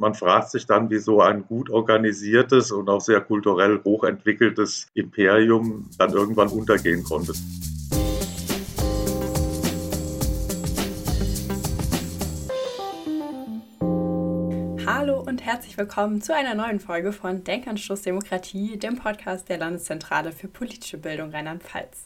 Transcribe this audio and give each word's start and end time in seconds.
Man 0.00 0.14
fragt 0.14 0.50
sich 0.50 0.64
dann, 0.64 0.90
wie 0.90 0.98
so 0.98 1.20
ein 1.20 1.44
gut 1.44 1.70
organisiertes 1.70 2.70
und 2.70 2.88
auch 2.88 3.00
sehr 3.00 3.20
kulturell 3.20 3.80
hochentwickeltes 3.82 4.86
Imperium 4.94 5.90
dann 5.98 6.12
irgendwann 6.12 6.46
untergehen 6.46 7.02
konnte. 7.02 7.32
Hallo 14.86 15.20
und 15.20 15.44
herzlich 15.44 15.76
willkommen 15.76 16.22
zu 16.22 16.32
einer 16.32 16.54
neuen 16.54 16.78
Folge 16.78 17.10
von 17.10 17.42
Denkanstoß 17.42 18.02
Demokratie, 18.02 18.78
dem 18.78 18.94
Podcast 18.94 19.48
der 19.48 19.58
Landeszentrale 19.58 20.30
für 20.30 20.46
politische 20.46 20.98
Bildung 20.98 21.32
Rheinland-Pfalz. 21.32 22.04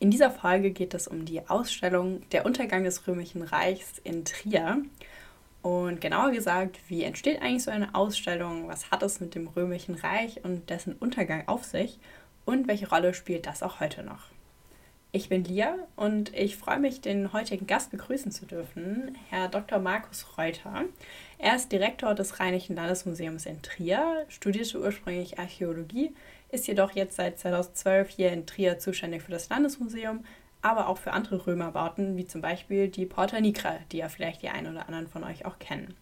In 0.00 0.10
dieser 0.10 0.30
Folge 0.30 0.70
geht 0.70 0.92
es 0.92 1.08
um 1.08 1.24
die 1.24 1.48
Ausstellung 1.48 2.28
Der 2.32 2.44
Untergang 2.44 2.84
des 2.84 3.06
Römischen 3.06 3.40
Reichs 3.40 4.00
in 4.04 4.26
Trier. 4.26 4.82
Und 5.62 6.00
genauer 6.00 6.32
gesagt, 6.32 6.78
wie 6.88 7.04
entsteht 7.04 7.40
eigentlich 7.40 7.62
so 7.62 7.70
eine 7.70 7.94
Ausstellung? 7.94 8.68
Was 8.68 8.90
hat 8.90 9.02
es 9.02 9.20
mit 9.20 9.34
dem 9.34 9.46
Römischen 9.46 9.94
Reich 9.94 10.44
und 10.44 10.68
dessen 10.70 10.94
Untergang 10.94 11.46
auf 11.46 11.64
sich? 11.64 11.98
Und 12.44 12.66
welche 12.66 12.88
Rolle 12.88 13.14
spielt 13.14 13.46
das 13.46 13.62
auch 13.62 13.78
heute 13.78 14.02
noch? 14.02 14.32
Ich 15.14 15.28
bin 15.28 15.44
Lia 15.44 15.76
und 15.94 16.34
ich 16.34 16.56
freue 16.56 16.80
mich, 16.80 17.02
den 17.02 17.34
heutigen 17.34 17.66
Gast 17.66 17.90
begrüßen 17.90 18.32
zu 18.32 18.46
dürfen, 18.46 19.14
Herr 19.28 19.48
Dr. 19.48 19.78
Markus 19.78 20.38
Reuter. 20.38 20.84
Er 21.36 21.54
ist 21.54 21.70
Direktor 21.70 22.14
des 22.14 22.40
Rheinischen 22.40 22.76
Landesmuseums 22.76 23.44
in 23.44 23.60
Trier, 23.60 24.24
studierte 24.28 24.80
ursprünglich 24.80 25.38
Archäologie, 25.38 26.12
ist 26.50 26.66
jedoch 26.66 26.92
jetzt 26.92 27.16
seit 27.16 27.38
2012 27.38 28.08
hier 28.08 28.32
in 28.32 28.46
Trier 28.46 28.78
zuständig 28.78 29.22
für 29.22 29.32
das 29.32 29.50
Landesmuseum, 29.50 30.24
aber 30.62 30.88
auch 30.88 30.98
für 30.98 31.12
andere 31.12 31.46
Römerbauten, 31.46 32.16
wie 32.16 32.26
zum 32.26 32.40
Beispiel 32.40 32.88
die 32.88 33.04
Porta 33.04 33.40
Nigra, 33.40 33.74
die 33.90 33.98
ja 33.98 34.08
vielleicht 34.08 34.42
die 34.42 34.48
einen 34.48 34.72
oder 34.72 34.86
anderen 34.86 35.08
von 35.08 35.24
euch 35.24 35.44
auch 35.44 35.58
kennen. 35.58 35.94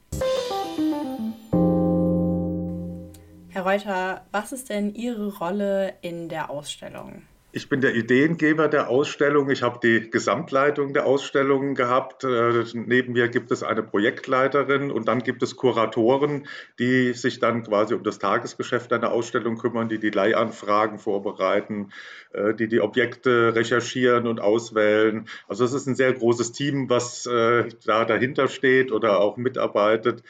Herr 3.49 3.63
Reuter, 3.63 4.25
was 4.31 4.53
ist 4.53 4.71
denn 4.71 4.95
Ihre 4.95 5.37
Rolle 5.39 5.95
in 6.03 6.29
der 6.29 6.51
Ausstellung? 6.51 7.23
Ich 7.53 7.69
bin 7.69 7.81
der 7.81 7.97
Ideengeber 7.97 8.69
der 8.69 8.89
Ausstellung. 8.89 9.51
Ich 9.51 9.63
habe 9.63 9.81
die 9.83 10.09
Gesamtleitung 10.09 10.95
der 10.95 11.05
Ausstellung 11.05 11.75
gehabt. 11.75 12.23
Äh, 12.23 12.65
neben 12.75 13.13
mir 13.15 13.29
gibt 13.29 13.51
es 13.51 13.65
eine 13.65 13.83
Projektleiterin 13.83 14.93
und 14.93 15.09
dann 15.09 15.19
gibt 15.25 15.43
es 15.43 15.57
Kuratoren, 15.57 16.47
die 16.79 17.13
sich 17.13 17.41
dann 17.41 17.65
quasi 17.65 17.95
um 17.95 18.05
das 18.05 18.21
Tagesgeschäft 18.21 18.93
einer 18.93 19.11
Ausstellung 19.11 19.59
kümmern, 19.59 19.89
die 19.89 19.99
die 19.99 20.11
Leihanfragen 20.11 21.01
vorbereiten, 21.01 21.91
äh, 22.33 22.55
die 22.55 22.69
die 22.69 22.81
Objekte 22.81 23.53
recherchieren 23.53 24.29
und 24.29 24.41
auswählen. 24.41 25.27
Also 25.49 25.65
es 25.65 25.73
ist 25.73 25.89
ein 25.89 25.97
sehr 25.97 26.13
großes 26.13 26.53
Team, 26.53 26.89
was 26.89 27.27
äh, 27.27 27.69
da 27.85 28.05
dahinter 28.05 28.47
steht 28.47 28.93
oder 28.93 29.19
auch 29.19 29.37
mitarbeitet. 29.37 30.23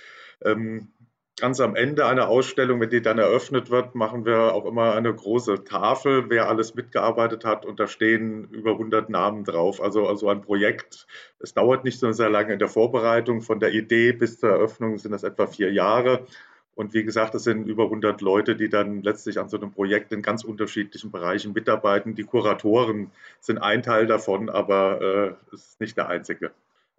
Ähm, 0.43 0.89
ganz 1.41 1.61
am 1.61 1.75
Ende 1.75 2.07
einer 2.07 2.29
Ausstellung, 2.29 2.81
wenn 2.81 2.91
die 2.91 3.03
dann 3.03 3.19
eröffnet 3.19 3.71
wird, 3.71 3.95
machen 3.95 4.25
wir 4.25 4.55
auch 4.55 4.67
immer 4.67 4.95
eine 4.95 5.13
große 5.13 5.65
Tafel, 5.65 6.29
wer 6.29 6.49
alles 6.49 6.75
mitgearbeitet 6.75 7.45
hat. 7.45 7.67
Und 7.67 7.81
da 7.81 7.87
stehen 7.87 8.49
über 8.51 8.73
100 8.73 9.11
Namen 9.11 9.45
drauf. 9.45 9.81
Also, 9.81 10.07
also 10.07 10.29
ein 10.29 10.43
Projekt. 10.43 11.07
Es 11.39 11.55
dauert 11.55 11.85
nicht 11.85 11.99
so 11.99 12.13
sehr 12.13 12.31
lange 12.31 12.53
in 12.53 12.59
der 12.59 12.69
Vorbereitung. 12.69 13.41
Von 13.41 13.61
der 13.61 13.73
Idee 13.73 14.13
bis 14.13 14.39
zur 14.39 14.51
Eröffnung 14.51 14.99
sind 14.99 15.13
das 15.13 15.23
etwa 15.23 15.47
vier 15.47 15.73
Jahre. 15.73 16.27
Und 16.75 16.95
wie 16.95 17.05
gesagt, 17.05 17.35
es 17.35 17.45
sind 17.45 17.67
über 17.67 17.85
100 17.85 18.21
Leute, 18.21 18.57
die 18.57 18.69
dann 18.69 19.03
letztlich 19.03 19.39
an 19.39 19.49
so 19.49 19.59
einem 19.59 19.73
Projekt 19.73 20.13
in 20.13 20.23
ganz 20.23 20.45
unterschiedlichen 20.45 21.11
Bereichen 21.11 21.53
mitarbeiten. 21.53 22.15
Die 22.15 22.25
Kuratoren 22.25 23.11
sind 23.41 23.59
ein 23.59 23.83
Teil 23.83 24.07
davon, 24.07 24.49
aber 24.49 25.01
äh, 25.01 25.55
es 25.55 25.61
ist 25.63 25.81
nicht 25.81 25.97
der 25.97 26.09
einzige. 26.09 26.53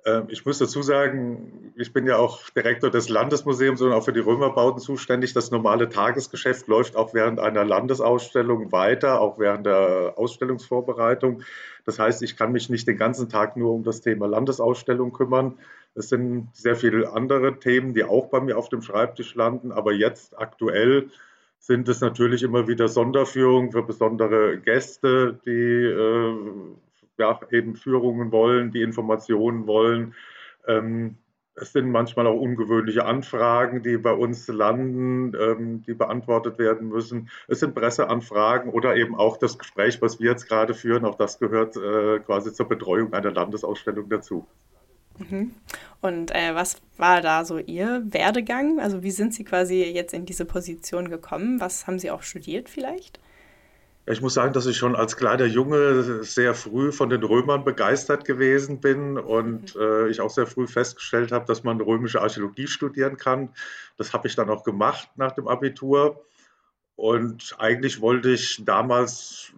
Ähm, 0.05 0.25
ich 0.29 0.45
muss 0.45 0.57
dazu 0.57 0.81
sagen, 0.81 1.73
ich 1.75 1.93
bin 1.93 2.05
ja 2.05 2.17
auch 2.17 2.49
Direktor 2.49 2.89
des 2.89 3.09
Landesmuseums 3.09 3.81
und 3.81 3.91
auch 3.91 4.03
für 4.03 4.13
die 4.13 4.19
Römerbauten 4.19 4.79
zuständig. 4.79 5.33
Das 5.33 5.51
normale 5.51 5.89
Tagesgeschäft 5.89 6.67
läuft 6.67 6.95
auch 6.95 7.13
während 7.13 7.39
einer 7.39 7.63
Landesausstellung 7.63 8.71
weiter, 8.71 9.21
auch 9.21 9.37
während 9.39 9.65
der 9.65 10.13
Ausstellungsvorbereitung. 10.17 11.43
Das 11.85 11.99
heißt, 11.99 12.21
ich 12.23 12.35
kann 12.37 12.51
mich 12.51 12.69
nicht 12.69 12.87
den 12.87 12.97
ganzen 12.97 13.29
Tag 13.29 13.57
nur 13.57 13.73
um 13.73 13.83
das 13.83 14.01
Thema 14.01 14.27
Landesausstellung 14.27 15.13
kümmern. 15.13 15.57
Es 15.93 16.09
sind 16.09 16.49
sehr 16.53 16.75
viele 16.75 17.11
andere 17.11 17.59
Themen, 17.59 17.93
die 17.93 18.03
auch 18.03 18.27
bei 18.27 18.39
mir 18.39 18.57
auf 18.57 18.69
dem 18.69 18.81
Schreibtisch 18.81 19.35
landen. 19.35 19.71
Aber 19.71 19.91
jetzt 19.91 20.37
aktuell 20.37 21.09
sind 21.59 21.87
es 21.89 22.01
natürlich 22.01 22.43
immer 22.43 22.67
wieder 22.67 22.87
Sonderführungen 22.87 23.71
für 23.71 23.83
besondere 23.83 24.57
Gäste, 24.57 25.39
die 25.45 25.51
äh, 25.51 26.33
ja, 27.21 27.39
eben 27.51 27.75
Führungen 27.75 28.31
wollen, 28.31 28.71
die 28.71 28.81
Informationen 28.81 29.67
wollen. 29.67 30.13
Ähm, 30.67 31.17
es 31.55 31.73
sind 31.73 31.91
manchmal 31.91 32.27
auch 32.27 32.39
ungewöhnliche 32.39 33.05
Anfragen, 33.05 33.83
die 33.83 33.97
bei 33.97 34.13
uns 34.13 34.47
landen, 34.47 35.33
ähm, 35.39 35.83
die 35.85 35.93
beantwortet 35.93 36.57
werden 36.57 36.89
müssen. 36.89 37.29
Es 37.47 37.59
sind 37.59 37.75
Presseanfragen 37.75 38.71
oder 38.71 38.95
eben 38.95 39.15
auch 39.15 39.37
das 39.37 39.57
Gespräch, 39.57 40.01
was 40.01 40.19
wir 40.19 40.31
jetzt 40.31 40.47
gerade 40.47 40.73
führen. 40.73 41.05
Auch 41.05 41.15
das 41.15 41.39
gehört 41.39 41.75
äh, 41.75 42.19
quasi 42.19 42.53
zur 42.53 42.67
Betreuung 42.67 43.13
einer 43.13 43.31
Landesausstellung 43.31 44.09
dazu. 44.09 44.47
Mhm. 45.17 45.51
Und 46.01 46.31
äh, 46.31 46.55
was 46.55 46.81
war 46.97 47.21
da 47.21 47.45
so 47.45 47.57
Ihr 47.59 48.01
Werdegang? 48.05 48.79
Also 48.79 49.03
wie 49.03 49.11
sind 49.11 49.33
Sie 49.33 49.43
quasi 49.43 49.83
jetzt 49.83 50.13
in 50.13 50.25
diese 50.25 50.45
Position 50.45 51.09
gekommen? 51.09 51.59
Was 51.59 51.85
haben 51.85 51.99
Sie 51.99 52.11
auch 52.11 52.23
studiert 52.23 52.69
vielleicht? 52.69 53.19
Ich 54.07 54.21
muss 54.21 54.33
sagen, 54.33 54.53
dass 54.53 54.65
ich 54.65 54.77
schon 54.77 54.95
als 54.95 55.15
kleiner 55.15 55.45
Junge 55.45 56.23
sehr 56.23 56.55
früh 56.55 56.91
von 56.91 57.09
den 57.09 57.23
Römern 57.23 57.63
begeistert 57.63 58.25
gewesen 58.25 58.81
bin 58.81 59.17
und 59.17 59.75
mhm. 59.75 59.81
äh, 59.81 60.09
ich 60.09 60.21
auch 60.21 60.31
sehr 60.31 60.47
früh 60.47 60.65
festgestellt 60.65 61.31
habe, 61.31 61.45
dass 61.45 61.63
man 61.63 61.79
römische 61.79 62.21
Archäologie 62.21 62.67
studieren 62.67 63.17
kann. 63.17 63.49
Das 63.97 64.13
habe 64.13 64.27
ich 64.27 64.35
dann 64.35 64.49
auch 64.49 64.63
gemacht 64.63 65.09
nach 65.17 65.33
dem 65.33 65.47
Abitur. 65.47 66.25
Und 66.95 67.55
eigentlich 67.59 68.01
wollte 68.01 68.31
ich 68.31 68.63
damals 68.65 69.53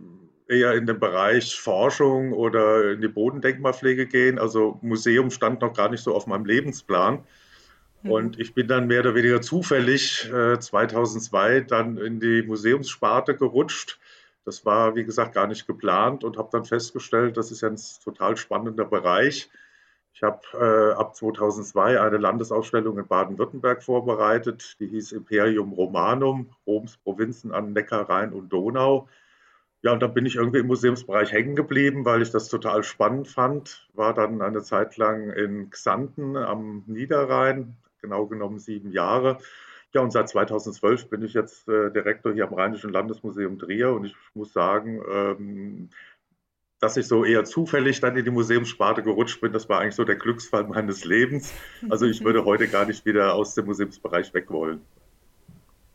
eher 0.48 0.74
in 0.74 0.86
den 0.86 1.00
Bereich 1.00 1.56
Forschung 1.56 2.34
oder 2.34 2.92
in 2.92 3.02
die 3.02 3.08
Bodendenkmalpflege 3.08 4.08
gehen. 4.08 4.40
Also 4.40 4.78
Museum 4.82 5.32
stand 5.32 5.62
noch 5.62 5.74
gar 5.74 5.90
nicht 5.90 6.04
so 6.04 6.14
auf 6.14 6.28
meinem 6.28 6.46
Lebensplan. 6.46 7.24
Mhm. 8.04 8.12
Und 8.12 8.40
ich 8.40 8.54
bin 8.54 8.68
dann 8.68 8.88
mehr 8.88 9.00
oder 9.00 9.16
weniger 9.16 9.42
zufällig 9.42 10.30
äh, 10.32 10.60
2002 10.60 11.62
dann 11.62 11.98
in 11.98 12.20
die 12.20 12.44
Museumssparte 12.44 13.36
gerutscht 13.36 14.00
das 14.46 14.66
war, 14.66 14.96
wie 14.96 15.06
gesagt, 15.06 15.34
gar 15.34 15.48
nicht 15.48 15.68
geplant 15.68 16.24
und 16.24 16.38
habe 16.38 16.50
dann 16.52 16.66
festgestellt, 16.66 17.38
das 17.38 17.52
ist 17.52 17.62
ja 17.62 17.70
ein 17.70 17.80
total 18.04 18.38
spannender 18.38 18.86
Bereich. 18.86 19.50
Ich 20.14 20.22
habe 20.22 20.42
äh, 20.54 20.94
ab 21.00 21.16
2002 21.16 22.00
eine 22.00 22.18
Landesausstellung 22.18 22.98
in 23.00 23.08
Baden-Württemberg 23.08 23.82
vorbereitet, 23.82 24.78
die 24.80 24.88
hieß 24.88 25.12
Imperium 25.14 25.74
Romanum, 25.74 26.52
Roms 26.68 26.98
Provinzen 26.98 27.52
an 27.52 27.74
Neckar, 27.74 28.10
Rhein 28.10 28.32
und 28.34 28.50
Donau. 28.50 29.08
Ja, 29.82 29.92
und 29.92 30.02
dann 30.02 30.14
bin 30.14 30.26
ich 30.26 30.36
irgendwie 30.36 30.60
im 30.60 30.68
Museumsbereich 30.68 31.32
hängen 31.32 31.56
geblieben, 31.56 32.06
weil 32.06 32.22
ich 32.22 32.32
das 32.32 32.48
total 32.48 32.84
spannend 32.84 33.28
fand. 33.28 33.90
War 33.94 34.14
dann 34.14 34.42
eine 34.42 34.62
Zeit 34.62 34.98
lang 34.98 35.32
in 35.32 35.70
Xanten 35.72 36.38
am 36.38 36.84
Niederrhein, 36.86 37.76
genau 38.02 38.28
genommen 38.28 38.60
sieben 38.60 38.92
Jahre 38.92 39.40
ja, 39.94 40.02
und 40.02 40.12
seit 40.12 40.28
2012 40.30 41.10
bin 41.10 41.22
ich 41.22 41.34
jetzt 41.34 41.68
äh, 41.68 41.92
Direktor 41.92 42.34
hier 42.34 42.48
am 42.48 42.54
Rheinischen 42.54 42.92
Landesmuseum 42.92 43.60
Trier 43.60 43.94
und 43.94 44.06
ich 44.06 44.16
muss 44.34 44.52
sagen, 44.52 45.02
ähm, 45.12 45.90
dass 46.80 46.98
ich 46.98 47.08
so 47.08 47.24
eher 47.24 47.46
zufällig 47.46 48.02
dann 48.02 48.18
in 48.18 48.26
die 48.26 48.32
Museumssparte 48.32 49.04
gerutscht 49.04 49.40
bin, 49.40 49.54
das 49.54 49.70
war 49.70 49.80
eigentlich 49.80 49.96
so 49.96 50.04
der 50.04 50.16
Glücksfall 50.16 50.66
meines 50.66 51.06
Lebens. 51.06 51.54
Also 51.90 52.06
ich 52.06 52.24
würde 52.24 52.44
heute 52.44 52.68
gar 52.68 52.86
nicht 52.86 53.06
wieder 53.06 53.36
aus 53.36 53.56
dem 53.56 53.66
Museumsbereich 53.66 54.34
weg 54.34 54.50
wollen. 54.50 54.82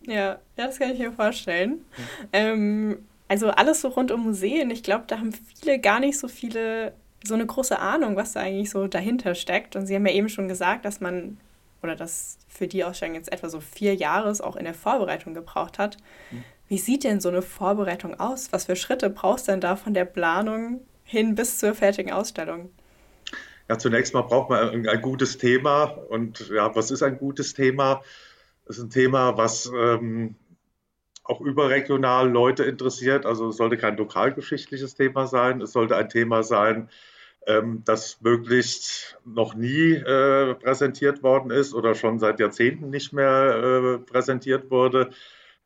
Ja, 0.07 0.39
das 0.57 0.79
kann 0.79 0.91
ich 0.91 0.99
mir 0.99 1.13
vorstellen. 1.13 1.85
Ähm, 2.33 3.05
also 3.27 3.49
alles 3.49 3.83
so 3.83 3.89
rund 3.89 4.11
um 4.11 4.23
Museen, 4.23 4.71
ich 4.71 4.83
glaube, 4.83 5.05
da 5.07 5.19
haben 5.19 5.33
viele 5.33 5.79
gar 5.79 6.01
nicht 6.01 6.19
so 6.19 6.29
viele, 6.29 6.95
so 7.23 7.35
eine 7.35 7.45
große 7.45 7.79
Ahnung, 7.79 8.17
was 8.17 8.33
da 8.33 8.41
eigentlich 8.41 8.71
so 8.71 8.87
dahinter 8.87 9.35
steckt. 9.35 9.77
Und 9.77 9.87
Sie 9.87 9.95
haben 9.95 10.07
ja 10.07 10.15
eben 10.15 10.31
schon 10.31 10.49
gesagt, 10.49 10.87
dass 10.87 11.01
man 11.01 11.37
oder 11.83 11.97
dass 11.97 12.39
für 12.49 12.67
die 12.67 12.85
Ausstellung 12.85 13.15
jetzt 13.15 13.33
etwa 13.33 13.49
so 13.49 13.61
vier 13.61 13.95
Jahre 13.95 14.33
auch 14.45 14.57
in 14.57 14.65
der 14.65 14.75
Vorbereitung 14.75 15.35
gebraucht 15.35 15.79
hat. 15.79 15.97
Mhm. 16.31 16.45
Wie 16.69 16.79
sieht 16.79 17.05
denn 17.05 17.21
so 17.21 17.31
eine 17.31 17.43
Vorbereitung 17.43 18.19
aus? 18.21 18.53
Was 18.53 18.67
für 18.67 18.77
Schritte 18.77 19.09
brauchst 19.09 19.49
du 19.49 19.53
denn 19.53 19.61
da 19.61 19.77
von 19.77 19.95
der 19.95 20.05
Planung 20.05 20.81
hin 21.03 21.35
bis 21.35 21.59
zur 21.59 21.75
fertigen 21.75 22.13
Ausstellung? 22.13 22.71
Ja, 23.69 23.79
zunächst 23.79 24.15
mal 24.15 24.23
braucht 24.23 24.51
man 24.51 24.87
ein, 24.87 25.03
gutes 25.03 25.39
Thema. 25.39 25.85
Und 25.85 26.49
ja, 26.51 26.75
was 26.75 26.91
ist 26.91 27.03
ein 27.03 27.19
gutes 27.19 27.55
Thema? 27.55 28.03
Das 28.67 28.79
ist 28.79 28.85
ein 28.85 28.91
Thema, 28.91 29.37
was 29.37 29.71
ähm, 29.75 30.37
auch 31.25 31.41
überregional 31.41 32.29
Leute 32.29 32.65
interessiert. 32.65 33.27
Also 33.27 33.49
es 33.49 33.57
sollte 33.57 33.77
kein 33.77 33.97
lokalgeschichtliches 33.97 34.95
Thema 34.95 35.27
sein. 35.27 35.61
Es 35.61 35.73
sollte 35.73 35.97
ein 35.97 36.09
Thema 36.09 36.43
sein, 36.43 36.89
das 37.85 38.21
möglichst 38.21 39.19
noch 39.25 39.55
nie 39.55 39.93
äh, 39.93 40.55
präsentiert 40.55 41.23
worden 41.23 41.51
ist 41.51 41.73
oder 41.73 41.95
schon 41.95 42.19
seit 42.19 42.41
Jahrzehnten 42.41 42.91
nicht 42.91 43.13
mehr 43.13 43.97
äh, 43.97 43.99
präsentiert 43.99 44.71
wurde. 44.71 45.11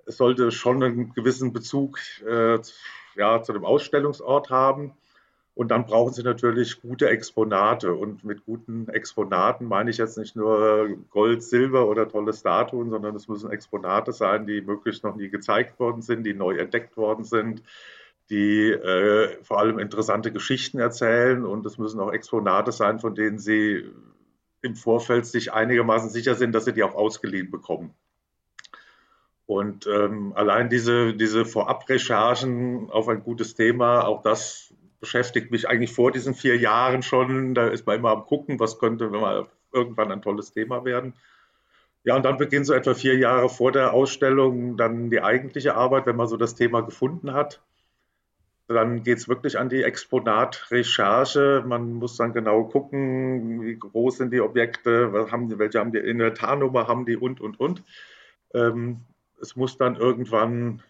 Es 0.07 0.17
sollte 0.17 0.53
schon 0.53 0.83
einen 0.83 1.13
gewissen 1.13 1.53
Bezug 1.53 1.99
äh, 2.25 2.59
ja, 3.17 3.43
zu 3.43 3.53
dem 3.53 3.65
Ausstellungsort 3.65 4.51
haben. 4.51 4.93
Und 5.55 5.69
dann 5.71 5.85
brauchen 5.85 6.15
Sie 6.15 6.23
natürlich 6.23 6.81
gute 6.81 7.09
Exponate. 7.11 7.93
Und 7.93 8.25
mit 8.25 8.45
guten 8.47 8.89
Exponaten 8.89 9.67
meine 9.67 9.91
ich 9.91 9.99
jetzt 9.99 10.17
nicht 10.17 10.35
nur 10.35 10.89
Gold, 11.11 11.43
Silber 11.43 11.89
oder 11.89 12.09
tolle 12.09 12.33
Statuen, 12.33 12.91
sondern 12.91 13.15
es 13.17 13.29
müssen 13.29 13.51
Exponate 13.51 14.13
sein, 14.13 14.47
die 14.47 14.63
möglichst 14.63 15.05
noch 15.05 15.15
nie 15.15 15.29
gezeigt 15.29 15.79
worden 15.79 16.01
sind, 16.01 16.25
die 16.25 16.33
neu 16.33 16.57
entdeckt 16.57 16.97
worden 16.97 17.25
sind, 17.25 17.63
die 18.31 18.71
äh, 18.71 19.43
vor 19.43 19.59
allem 19.59 19.79
interessante 19.79 20.33
Geschichten 20.33 20.79
erzählen. 20.79 21.45
Und 21.45 21.67
es 21.67 21.79
müssen 21.79 22.01
auch 22.01 22.13
Exponate 22.13 22.73
sein, 22.73 22.99
von 22.99 23.15
denen 23.15 23.39
Sie 23.39 23.85
im 24.63 24.77
Vorfeld 24.77 25.27
sich 25.27 25.53
einigermaßen 25.53 26.09
sicher 26.11 26.35
sind, 26.35 26.53
dass 26.53 26.65
Sie 26.65 26.73
die 26.73 26.83
auch 26.83 26.95
ausgeliehen 26.95 27.51
bekommen. 27.51 27.95
Und 29.47 29.87
ähm, 29.87 30.33
allein 30.35 30.71
diese, 30.71 31.15
diese 31.15 31.45
Vorabrecherchen 31.45 32.91
auf 32.91 33.09
ein 33.09 33.23
gutes 33.23 33.55
Thema, 33.55 34.07
auch 34.07 34.23
das 34.23 34.73
beschäftigt 35.01 35.51
mich 35.51 35.69
eigentlich 35.69 35.93
vor 35.93 36.13
diesen 36.13 36.35
vier 36.35 36.57
Jahren 36.57 37.03
schon. 37.03 37.55
Da 37.55 37.67
ist 37.67 37.87
man 37.87 37.97
immer 37.99 38.11
am 38.11 38.25
Gucken, 38.25 38.61
was 38.61 38.79
könnte 38.79 39.09
mal 39.11 39.47
irgendwann 39.73 40.13
ein 40.13 40.23
tolles 40.23 40.53
Thema 40.53 40.85
werden. 40.85 41.15
Ja, 42.05 42.17
und 42.17 42.25
dann 42.25 42.37
beginnt 42.37 42.67
so 42.67 42.73
etwa 42.73 42.95
vier 42.95 43.17
Jahre 43.17 43.49
vor 43.49 43.73
der 43.73 43.93
Ausstellung 43.93 44.77
dann 44.77 45.11
die 45.11 45.21
eigentliche 45.21 45.75
Arbeit, 45.75 46.07
wenn 46.07 46.17
man 46.17 46.29
so 46.29 46.37
das 46.37 46.55
Thema 46.55 46.81
gefunden 46.81 47.33
hat. 47.33 47.61
Dann 48.73 49.03
geht 49.03 49.19
es 49.19 49.29
wirklich 49.29 49.59
an 49.59 49.69
die 49.69 49.83
Exponatrecherche. 49.83 51.65
Man 51.67 51.95
muss 51.95 52.17
dann 52.17 52.33
genau 52.33 52.65
gucken, 52.65 53.63
wie 53.63 53.79
groß 53.79 54.19
sind 54.19 54.33
die 54.33 54.41
Objekte, 54.41 55.13
was 55.13 55.31
haben 55.31 55.49
die, 55.49 55.59
welche 55.59 55.81
haben 55.81 55.93
die 55.93 55.99
Inventarnummer, 55.99 56.87
haben 56.87 57.07
die 57.07 57.17
und, 57.17 57.41
und, 57.41 57.59
und. 57.61 57.83
Ähm, 58.55 59.01
es 59.41 59.57
muss 59.57 59.77
dann 59.77 59.97
irgendwann 59.97 60.83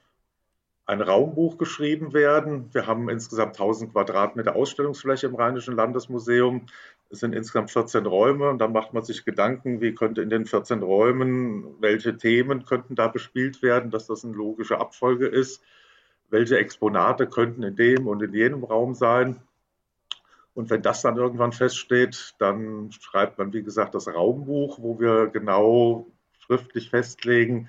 ein 0.85 1.01
Raumbuch 1.01 1.59
geschrieben 1.59 2.13
werden. 2.13 2.69
Wir 2.73 2.87
haben 2.87 3.09
insgesamt 3.09 3.55
1000 3.55 3.93
Quadratmeter 3.93 4.57
Ausstellungsfläche 4.57 5.27
im 5.27 5.35
Rheinischen 5.35 5.75
Landesmuseum. 5.75 6.67
Es 7.09 7.21
sind 7.21 7.35
insgesamt 7.35 7.71
14 7.71 8.05
Räume 8.07 8.49
und 8.51 8.59
dann 8.59 8.73
macht 8.73 8.93
man 8.93 9.05
sich 9.05 9.25
Gedanken, 9.25 9.81
wie 9.81 9.95
könnte 9.95 10.23
in 10.23 10.31
den 10.31 10.45
14 10.47 10.83
Räumen, 10.83 11.77
welche 11.81 12.17
Themen 12.17 12.65
könnten 12.65 12.95
da 12.95 13.09
bespielt 13.09 13.63
werden, 13.63 13.91
dass 13.91 14.07
das 14.07 14.25
eine 14.25 14.35
logische 14.35 14.81
Abfolge 14.81 15.27
ist, 15.27 15.63
welche 16.33 16.59
Exponate 16.59 17.27
könnten 17.27 17.63
in 17.63 17.77
dem 17.77 18.09
und 18.09 18.23
in 18.23 18.33
jenem 18.33 18.65
Raum 18.65 18.95
sein. 18.95 19.41
Und 20.55 20.71
wenn 20.71 20.83
das 20.83 21.03
dann 21.03 21.17
irgendwann 21.17 21.53
feststeht, 21.53 22.35
dann 22.39 22.91
schreibt 22.91 23.39
man, 23.39 23.53
wie 23.53 23.63
gesagt, 23.63 23.95
das 23.95 24.09
Raumbuch, 24.09 24.79
wo 24.81 24.99
wir 24.99 25.29
genau 25.29 26.07
schriftlich 26.41 26.91
festlegen, 26.91 27.69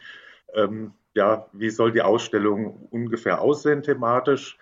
ähm, 0.54 0.94
ja, 1.13 1.48
wie 1.51 1.69
soll 1.69 1.92
die 1.92 2.01
Ausstellung 2.01 2.88
ungefähr 2.89 3.42
aussehen 3.42 3.83
thematisch. 3.83 4.57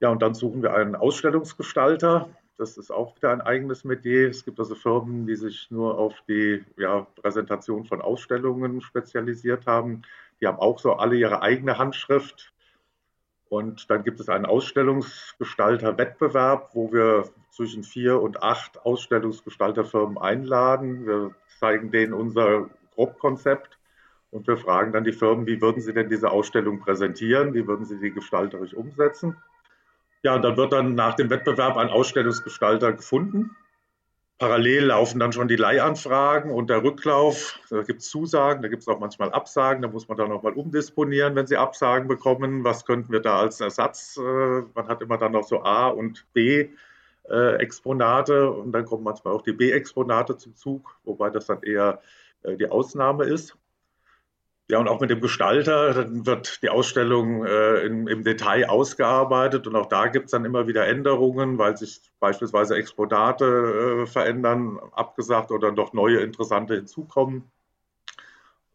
Ja, 0.00 0.08
und 0.08 0.20
dann 0.20 0.34
suchen 0.34 0.62
wir 0.62 0.74
einen 0.74 0.96
Ausstellungsgestalter. 0.96 2.30
Das 2.56 2.76
ist 2.76 2.90
auch 2.90 3.16
wieder 3.16 3.30
ein 3.30 3.40
eigenes 3.40 3.84
Metier. 3.84 4.28
Es 4.30 4.44
gibt 4.44 4.58
also 4.58 4.74
Firmen, 4.74 5.26
die 5.26 5.36
sich 5.36 5.70
nur 5.70 5.98
auf 5.98 6.14
die 6.26 6.64
ja, 6.76 7.06
Präsentation 7.20 7.84
von 7.84 8.00
Ausstellungen 8.00 8.80
spezialisiert 8.80 9.66
haben. 9.66 10.02
Die 10.40 10.46
haben 10.46 10.58
auch 10.58 10.78
so 10.78 10.94
alle 10.94 11.16
ihre 11.16 11.42
eigene 11.42 11.78
Handschrift. 11.78 12.52
Und 13.52 13.88
dann 13.90 14.02
gibt 14.02 14.18
es 14.18 14.30
einen 14.30 14.46
Ausstellungsgestalter-Wettbewerb, 14.46 16.70
wo 16.72 16.90
wir 16.90 17.28
zwischen 17.50 17.84
vier 17.84 18.18
und 18.18 18.42
acht 18.42 18.86
Ausstellungsgestalterfirmen 18.86 20.16
einladen. 20.16 21.06
Wir 21.06 21.34
zeigen 21.60 21.90
denen 21.90 22.14
unser 22.14 22.70
Grobkonzept 22.94 23.76
und 24.30 24.46
wir 24.46 24.56
fragen 24.56 24.92
dann 24.92 25.04
die 25.04 25.12
Firmen, 25.12 25.46
wie 25.46 25.60
würden 25.60 25.82
sie 25.82 25.92
denn 25.92 26.08
diese 26.08 26.30
Ausstellung 26.30 26.80
präsentieren? 26.80 27.52
Wie 27.52 27.66
würden 27.66 27.84
sie 27.84 27.98
die 27.98 28.10
gestalterisch 28.10 28.72
umsetzen? 28.72 29.36
Ja, 30.22 30.36
und 30.36 30.40
dann 30.40 30.56
wird 30.56 30.72
dann 30.72 30.94
nach 30.94 31.12
dem 31.12 31.28
Wettbewerb 31.28 31.76
ein 31.76 31.90
Ausstellungsgestalter 31.90 32.94
gefunden. 32.94 33.54
Parallel 34.42 34.86
laufen 34.86 35.20
dann 35.20 35.32
schon 35.32 35.46
die 35.46 35.54
Leihanfragen 35.54 36.50
und 36.50 36.68
der 36.68 36.82
Rücklauf. 36.82 37.60
Da 37.70 37.82
gibt 37.82 38.00
es 38.00 38.10
Zusagen, 38.10 38.60
da 38.60 38.66
gibt 38.66 38.82
es 38.82 38.88
auch 38.88 38.98
manchmal 38.98 39.30
Absagen. 39.30 39.82
Da 39.82 39.88
muss 39.88 40.08
man 40.08 40.18
dann 40.18 40.30
nochmal 40.30 40.54
umdisponieren, 40.54 41.36
wenn 41.36 41.46
Sie 41.46 41.56
Absagen 41.56 42.08
bekommen. 42.08 42.64
Was 42.64 42.84
könnten 42.84 43.12
wir 43.12 43.20
da 43.20 43.38
als 43.38 43.60
Ersatz? 43.60 44.16
Äh, 44.16 44.62
man 44.74 44.88
hat 44.88 45.00
immer 45.00 45.16
dann 45.16 45.30
noch 45.30 45.44
so 45.44 45.62
A 45.62 45.86
und 45.86 46.26
B. 46.32 46.70
Äh, 47.30 47.54
Exponate 47.58 48.50
und 48.50 48.72
dann 48.72 48.84
kommen 48.84 49.04
manchmal 49.04 49.32
auch 49.32 49.42
die 49.42 49.52
B-Exponate 49.52 50.36
zum 50.36 50.56
Zug, 50.56 50.98
wobei 51.04 51.30
das 51.30 51.46
dann 51.46 51.62
eher 51.62 52.00
äh, 52.42 52.56
die 52.56 52.68
Ausnahme 52.68 53.26
ist. 53.26 53.56
Ja, 54.68 54.78
und 54.78 54.88
auch 54.88 55.00
mit 55.00 55.10
dem 55.10 55.20
Gestalter 55.20 55.92
dann 55.92 56.24
wird 56.24 56.62
die 56.62 56.70
Ausstellung 56.70 57.44
äh, 57.44 57.84
in, 57.84 58.06
im 58.06 58.22
Detail 58.22 58.68
ausgearbeitet 58.68 59.66
und 59.66 59.76
auch 59.76 59.86
da 59.86 60.06
gibt 60.06 60.26
es 60.26 60.30
dann 60.30 60.44
immer 60.44 60.66
wieder 60.66 60.86
Änderungen, 60.86 61.58
weil 61.58 61.76
sich 61.76 62.00
beispielsweise 62.20 62.76
Exponate 62.76 64.04
äh, 64.04 64.06
verändern, 64.06 64.78
abgesagt 64.92 65.50
oder 65.50 65.72
doch 65.72 65.92
neue 65.92 66.20
interessante 66.20 66.74
hinzukommen. 66.74 67.50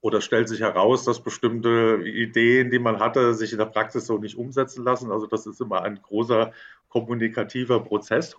Oder 0.02 0.22
stellt 0.22 0.48
sich 0.48 0.62
heraus, 0.62 1.06
dass 1.06 1.24
bestimmte 1.24 2.02
Ideen, 2.06 2.70
die 2.70 2.80
man 2.80 3.00
hatte, 3.00 3.34
sich 3.34 3.52
in 3.52 3.58
der 3.58 3.66
Praxis 3.66 4.06
so 4.06 4.18
nicht 4.20 4.38
umsetzen 4.38 4.84
lassen. 4.84 5.12
Also 5.12 5.26
das 5.26 5.48
ist 5.48 5.60
immer 5.60 5.82
ein 5.82 6.02
großer 6.02 6.52
kommunikativer 6.90 7.80
Prozess. 7.84 8.38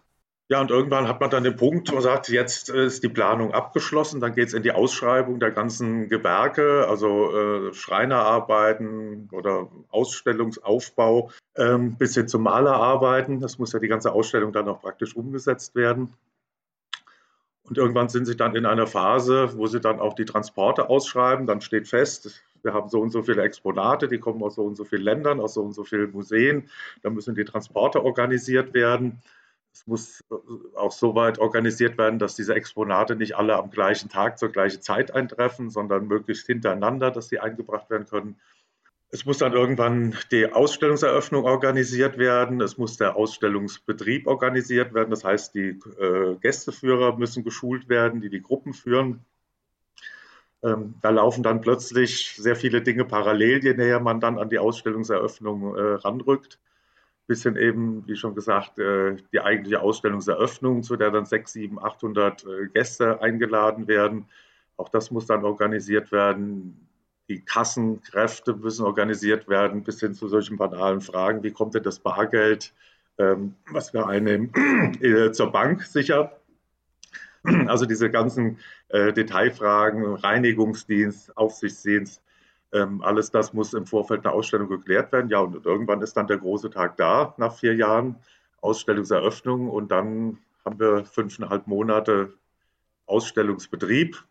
Ja, 0.50 0.62
und 0.62 0.70
irgendwann 0.70 1.06
hat 1.06 1.20
man 1.20 1.28
dann 1.28 1.44
den 1.44 1.56
Punkt, 1.56 1.90
wo 1.90 1.94
man 1.94 2.02
sagt, 2.02 2.30
jetzt 2.30 2.70
ist 2.70 3.02
die 3.02 3.10
Planung 3.10 3.52
abgeschlossen, 3.52 4.18
dann 4.18 4.34
geht 4.34 4.48
es 4.48 4.54
in 4.54 4.62
die 4.62 4.72
Ausschreibung 4.72 5.40
der 5.40 5.50
ganzen 5.50 6.08
Gewerke, 6.08 6.86
also 6.88 7.36
äh, 7.36 7.74
Schreinerarbeiten 7.74 9.28
oder 9.32 9.68
Ausstellungsaufbau 9.90 11.30
ähm, 11.54 11.96
bis 11.96 12.14
hin 12.14 12.28
zum 12.28 12.44
Malerarbeiten. 12.44 13.40
Das 13.40 13.58
muss 13.58 13.74
ja 13.74 13.78
die 13.78 13.88
ganze 13.88 14.12
Ausstellung 14.12 14.54
dann 14.54 14.68
auch 14.68 14.80
praktisch 14.80 15.14
umgesetzt 15.14 15.74
werden. 15.74 16.14
Und 17.64 17.76
irgendwann 17.76 18.08
sind 18.08 18.24
sie 18.24 18.36
dann 18.36 18.56
in 18.56 18.64
einer 18.64 18.86
Phase, 18.86 19.54
wo 19.58 19.66
sie 19.66 19.80
dann 19.80 20.00
auch 20.00 20.14
die 20.14 20.24
Transporte 20.24 20.88
ausschreiben. 20.88 21.46
Dann 21.46 21.60
steht 21.60 21.88
fest, 21.88 22.42
wir 22.62 22.72
haben 22.72 22.88
so 22.88 23.00
und 23.00 23.10
so 23.10 23.22
viele 23.22 23.42
Exponate, 23.42 24.08
die 24.08 24.18
kommen 24.18 24.42
aus 24.42 24.54
so 24.54 24.62
und 24.62 24.76
so 24.76 24.84
vielen 24.84 25.02
Ländern, 25.02 25.40
aus 25.40 25.52
so 25.52 25.62
und 25.62 25.74
so 25.74 25.84
vielen 25.84 26.10
Museen. 26.12 26.70
Da 27.02 27.10
müssen 27.10 27.34
die 27.34 27.44
Transporte 27.44 28.02
organisiert 28.02 28.72
werden. 28.72 29.20
Es 29.72 29.86
muss 29.86 30.24
äh, 30.30 30.34
auch 30.76 30.92
so 30.92 31.14
weit 31.14 31.38
organisiert 31.38 31.98
werden, 31.98 32.18
dass 32.18 32.34
diese 32.34 32.54
Exponate 32.54 33.16
nicht 33.16 33.36
alle 33.36 33.56
am 33.56 33.70
gleichen 33.70 34.08
Tag 34.08 34.38
zur 34.38 34.50
gleichen 34.50 34.82
Zeit 34.82 35.14
eintreffen, 35.14 35.70
sondern 35.70 36.06
möglichst 36.06 36.46
hintereinander, 36.46 37.10
dass 37.10 37.28
sie 37.28 37.38
eingebracht 37.38 37.90
werden 37.90 38.06
können. 38.06 38.36
Es 39.10 39.24
muss 39.24 39.38
dann 39.38 39.54
irgendwann 39.54 40.14
die 40.30 40.52
Ausstellungseröffnung 40.52 41.44
organisiert 41.44 42.18
werden. 42.18 42.60
Es 42.60 42.76
muss 42.76 42.98
der 42.98 43.16
Ausstellungsbetrieb 43.16 44.26
organisiert 44.26 44.92
werden. 44.92 45.10
Das 45.10 45.24
heißt, 45.24 45.54
die 45.54 45.78
äh, 45.98 46.36
Gästeführer 46.40 47.16
müssen 47.16 47.42
geschult 47.42 47.88
werden, 47.88 48.20
die 48.20 48.28
die 48.28 48.42
Gruppen 48.42 48.74
führen. 48.74 49.24
Ähm, 50.62 50.96
da 51.00 51.10
laufen 51.10 51.42
dann 51.42 51.60
plötzlich 51.60 52.34
sehr 52.36 52.56
viele 52.56 52.82
Dinge 52.82 53.04
parallel, 53.04 53.62
je 53.62 53.74
näher 53.74 54.00
man 54.00 54.20
dann 54.20 54.38
an 54.38 54.50
die 54.50 54.58
Ausstellungseröffnung 54.58 55.76
äh, 55.76 55.80
ranrückt 55.80 56.58
bis 57.28 57.44
hin 57.44 57.54
eben, 57.54 58.04
wie 58.08 58.16
schon 58.16 58.34
gesagt, 58.34 58.80
äh, 58.80 59.16
die 59.32 59.40
eigentliche 59.40 59.80
Ausstellungseröffnung, 59.80 60.82
zu 60.82 60.96
der 60.96 61.12
dann 61.12 61.26
6, 61.26 61.52
7, 61.52 61.78
800 61.78 62.44
Gäste 62.74 63.22
eingeladen 63.22 63.86
werden. 63.86 64.26
Auch 64.76 64.88
das 64.88 65.12
muss 65.12 65.26
dann 65.26 65.44
organisiert 65.44 66.10
werden. 66.10 66.88
Die 67.28 67.44
Kassenkräfte 67.44 68.54
müssen 68.54 68.84
organisiert 68.86 69.48
werden, 69.48 69.84
bis 69.84 70.00
hin 70.00 70.14
zu 70.14 70.28
solchen 70.28 70.56
banalen 70.56 71.02
Fragen, 71.02 71.42
wie 71.42 71.50
kommt 71.50 71.74
denn 71.74 71.82
das 71.82 71.98
Bargeld, 71.98 72.72
ähm, 73.18 73.54
was 73.70 73.92
wir 73.92 74.06
einnehmen, 74.06 74.50
äh, 75.02 75.30
zur 75.32 75.52
Bank 75.52 75.82
sicher. 75.82 76.32
Also 77.66 77.86
diese 77.86 78.10
ganzen 78.10 78.58
äh, 78.88 79.12
Detailfragen, 79.12 80.04
Reinigungsdienst, 80.04 81.36
Aufsichtsdienst, 81.36 82.22
ähm, 82.72 83.02
alles 83.02 83.30
das 83.30 83.52
muss 83.52 83.74
im 83.74 83.86
Vorfeld 83.86 84.24
einer 84.24 84.34
Ausstellung 84.34 84.68
geklärt 84.68 85.12
werden. 85.12 85.30
Ja, 85.30 85.40
und 85.40 85.64
irgendwann 85.64 86.02
ist 86.02 86.14
dann 86.16 86.26
der 86.26 86.38
große 86.38 86.70
Tag 86.70 86.96
da, 86.96 87.34
nach 87.38 87.54
vier 87.56 87.74
Jahren, 87.74 88.16
Ausstellungseröffnung. 88.60 89.68
Und 89.68 89.90
dann 89.90 90.38
haben 90.64 90.78
wir 90.78 91.04
fünfeinhalb 91.04 91.66
Monate 91.66 92.34
Ausstellungsbetrieb. 93.06 94.22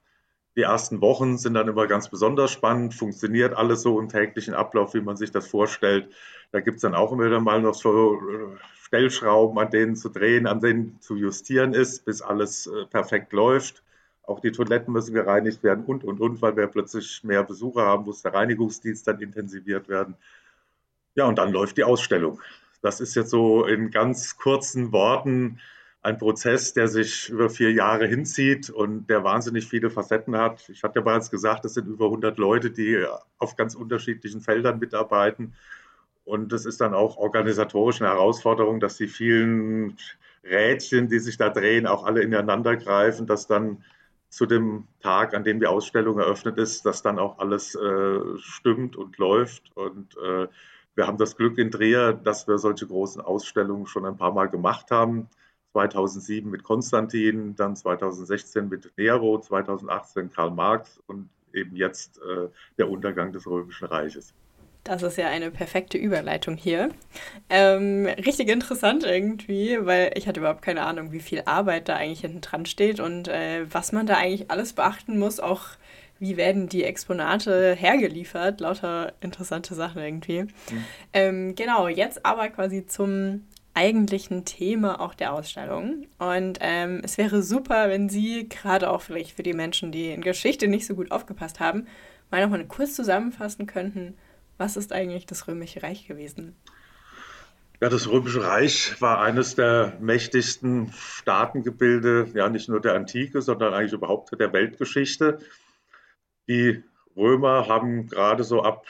Die 0.55 0.63
ersten 0.63 1.01
Wochen 1.01 1.37
sind 1.37 1.53
dann 1.53 1.67
immer 1.67 1.85
ganz 1.85 2.09
besonders 2.09 2.51
spannend, 2.51 2.95
funktioniert 2.95 3.55
alles 3.55 3.83
so 3.83 3.99
im 3.99 4.09
täglichen 4.09 4.55
Ablauf, 4.55 4.95
wie 4.95 5.01
man 5.01 5.15
sich 5.15 5.31
das 5.31 5.47
vorstellt. 5.47 6.09
Da 6.51 6.61
gibt 6.61 6.77
es 6.77 6.81
dann 6.81 6.95
auch 6.95 7.11
immer 7.11 7.25
wieder 7.25 7.39
mal 7.39 7.61
noch 7.61 7.75
so 7.75 8.15
äh, 8.15 8.57
Stellschrauben, 8.81 9.59
an 9.59 9.69
denen 9.69 9.95
zu 9.95 10.09
drehen, 10.09 10.47
an 10.47 10.59
denen 10.59 10.99
zu 10.99 11.15
justieren 11.15 11.73
ist, 11.73 12.05
bis 12.05 12.21
alles 12.21 12.67
äh, 12.67 12.85
perfekt 12.85 13.33
läuft. 13.33 13.83
Auch 14.27 14.41
die 14.41 14.51
Toiletten 14.51 14.93
müssen 14.93 15.13
gereinigt 15.13 15.63
werden 15.63 15.85
und, 15.85 16.03
und, 16.03 16.19
und, 16.19 16.41
weil 16.41 16.55
wir 16.55 16.67
plötzlich 16.67 17.23
mehr 17.23 17.43
Besucher 17.43 17.83
haben, 17.85 18.05
muss 18.05 18.21
der 18.21 18.33
Reinigungsdienst 18.33 19.07
dann 19.07 19.21
intensiviert 19.21 19.89
werden. 19.89 20.15
Ja, 21.15 21.25
und 21.25 21.37
dann 21.39 21.51
läuft 21.51 21.77
die 21.77 21.85
Ausstellung. 21.85 22.41
Das 22.81 22.99
ist 22.99 23.15
jetzt 23.15 23.31
so 23.31 23.65
in 23.65 23.89
ganz 23.89 24.37
kurzen 24.37 24.91
Worten 24.91 25.59
ein 26.03 26.17
Prozess, 26.17 26.73
der 26.73 26.87
sich 26.89 27.29
über 27.29 27.49
vier 27.49 27.71
Jahre 27.71 28.05
hinzieht 28.05 28.69
und 28.69 29.09
der 29.09 29.23
wahnsinnig 29.23 29.67
viele 29.67 29.89
Facetten 29.89 30.37
hat. 30.37 30.69
Ich 30.69 30.83
hatte 30.83 30.99
ja 30.99 31.03
bereits 31.03 31.31
gesagt, 31.31 31.65
es 31.65 31.73
sind 31.73 31.87
über 31.87 32.05
100 32.05 32.37
Leute, 32.37 32.69
die 32.69 33.03
auf 33.39 33.55
ganz 33.55 33.75
unterschiedlichen 33.75 34.41
Feldern 34.41 34.79
mitarbeiten. 34.79 35.53
Und 36.23 36.51
es 36.53 36.65
ist 36.65 36.81
dann 36.81 36.93
auch 36.93 37.17
organisatorisch 37.17 38.01
eine 38.01 38.09
Herausforderung, 38.09 38.79
dass 38.79 38.97
die 38.97 39.07
vielen 39.07 39.97
Rädchen, 40.43 41.07
die 41.07 41.19
sich 41.19 41.37
da 41.37 41.49
drehen, 41.49 41.87
auch 41.87 42.05
alle 42.05 42.21
ineinander 42.21 42.75
greifen, 42.75 43.25
dass 43.25 43.47
dann 43.47 43.83
zu 44.29 44.45
dem 44.45 44.87
Tag, 45.01 45.33
an 45.33 45.43
dem 45.43 45.59
die 45.59 45.67
Ausstellung 45.67 46.19
eröffnet 46.19 46.57
ist, 46.57 46.85
dass 46.85 47.01
dann 47.01 47.19
auch 47.19 47.39
alles 47.39 47.75
äh, 47.75 48.19
stimmt 48.37 48.95
und 48.95 49.17
läuft. 49.17 49.75
Und 49.75 50.17
äh, 50.17 50.47
wir 50.95 51.07
haben 51.07 51.17
das 51.17 51.37
Glück 51.37 51.57
in 51.57 51.71
Trier, 51.71 52.13
dass 52.13 52.47
wir 52.47 52.57
solche 52.57 52.87
großen 52.87 53.21
Ausstellungen 53.21 53.85
schon 53.87 54.05
ein 54.05 54.17
paar 54.17 54.33
Mal 54.33 54.49
gemacht 54.49 54.91
haben. 54.91 55.29
2007 55.73 56.49
mit 56.49 56.63
Konstantin, 56.63 57.55
dann 57.55 57.75
2016 57.75 58.67
mit 58.67 58.91
Nero, 58.97 59.39
2018 59.39 60.31
Karl 60.31 60.51
Marx 60.51 60.99
und 61.05 61.29
eben 61.53 61.75
jetzt 61.75 62.19
äh, 62.19 62.49
der 62.77 62.89
Untergang 62.89 63.31
des 63.31 63.45
Römischen 63.45 63.85
Reiches. 63.85 64.33
Das 64.87 65.03
ist 65.03 65.17
ja 65.17 65.27
eine 65.27 65.51
perfekte 65.51 65.97
Überleitung 65.97 66.55
hier. 66.55 66.89
Ähm, 67.49 68.05
richtig 68.05 68.47
interessant 68.47 69.03
irgendwie, 69.03 69.77
weil 69.81 70.11
ich 70.15 70.29
hatte 70.29 70.39
überhaupt 70.39 70.61
keine 70.61 70.83
Ahnung, 70.83 71.11
wie 71.11 71.19
viel 71.19 71.41
Arbeit 71.45 71.89
da 71.89 71.97
eigentlich 71.97 72.21
hinten 72.21 72.39
dran 72.39 72.65
steht 72.65 73.01
und 73.01 73.27
äh, 73.27 73.65
was 73.69 73.91
man 73.91 74.07
da 74.07 74.15
eigentlich 74.15 74.49
alles 74.49 74.71
beachten 74.71 75.19
muss. 75.19 75.41
Auch 75.41 75.63
wie 76.19 76.37
werden 76.37 76.69
die 76.69 76.85
Exponate 76.85 77.75
hergeliefert. 77.75 78.61
Lauter 78.61 79.11
interessante 79.19 79.75
Sachen 79.75 80.01
irgendwie. 80.01 80.43
Mhm. 80.43 80.85
Ähm, 81.11 81.55
genau, 81.55 81.89
jetzt 81.89 82.25
aber 82.25 82.47
quasi 82.47 82.85
zum 82.85 83.43
eigentlichen 83.73 84.45
Thema 84.45 85.01
auch 85.01 85.13
der 85.13 85.33
Ausstellung. 85.33 86.07
Und 86.17 86.59
ähm, 86.61 87.01
es 87.03 87.17
wäre 87.17 87.43
super, 87.43 87.89
wenn 87.89 88.07
Sie 88.07 88.47
gerade 88.47 88.89
auch 88.89 89.01
vielleicht 89.01 89.35
für 89.35 89.43
die 89.43 89.53
Menschen, 89.53 89.91
die 89.91 90.11
in 90.11 90.21
Geschichte 90.21 90.69
nicht 90.69 90.87
so 90.87 90.95
gut 90.95 91.11
aufgepasst 91.11 91.59
haben, 91.59 91.87
mal 92.31 92.41
nochmal 92.41 92.65
kurz 92.65 92.95
zusammenfassen 92.95 93.67
könnten, 93.67 94.15
was 94.57 94.77
ist 94.77 94.93
eigentlich 94.93 95.25
das 95.25 95.47
Römische 95.47 95.83
Reich 95.83 96.07
gewesen? 96.07 96.55
Ja, 97.79 97.89
das 97.89 98.09
Römische 98.09 98.43
Reich 98.43 98.99
war 99.01 99.21
eines 99.21 99.55
der 99.55 99.97
mächtigsten 99.99 100.91
Staatengebilde, 100.93 102.27
ja 102.33 102.49
nicht 102.49 102.69
nur 102.69 102.81
der 102.81 102.95
Antike, 102.95 103.41
sondern 103.41 103.73
eigentlich 103.73 103.93
überhaupt 103.93 104.31
der 104.39 104.51
Weltgeschichte. 104.51 105.39
Die 106.47 106.83
Römer 107.15 107.67
haben 107.67 108.07
gerade 108.07 108.43
so 108.43 108.63
ab 108.63 108.85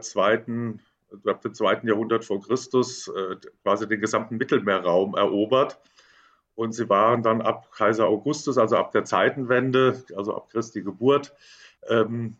zweiten 0.00 0.80
ab 1.26 1.42
dem 1.42 1.54
zweiten 1.54 1.88
Jahrhundert 1.88 2.24
vor 2.24 2.40
Christus 2.42 3.08
äh, 3.08 3.36
quasi 3.62 3.88
den 3.88 4.00
gesamten 4.00 4.36
Mittelmeerraum 4.36 5.14
erobert. 5.16 5.80
Und 6.54 6.72
sie 6.72 6.88
waren 6.88 7.22
dann 7.22 7.40
ab 7.40 7.70
Kaiser 7.72 8.06
Augustus, 8.06 8.58
also 8.58 8.76
ab 8.76 8.90
der 8.92 9.04
Zeitenwende, 9.04 10.02
also 10.16 10.34
ab 10.34 10.50
Christi 10.50 10.82
Geburt, 10.82 11.32
ähm, 11.88 12.36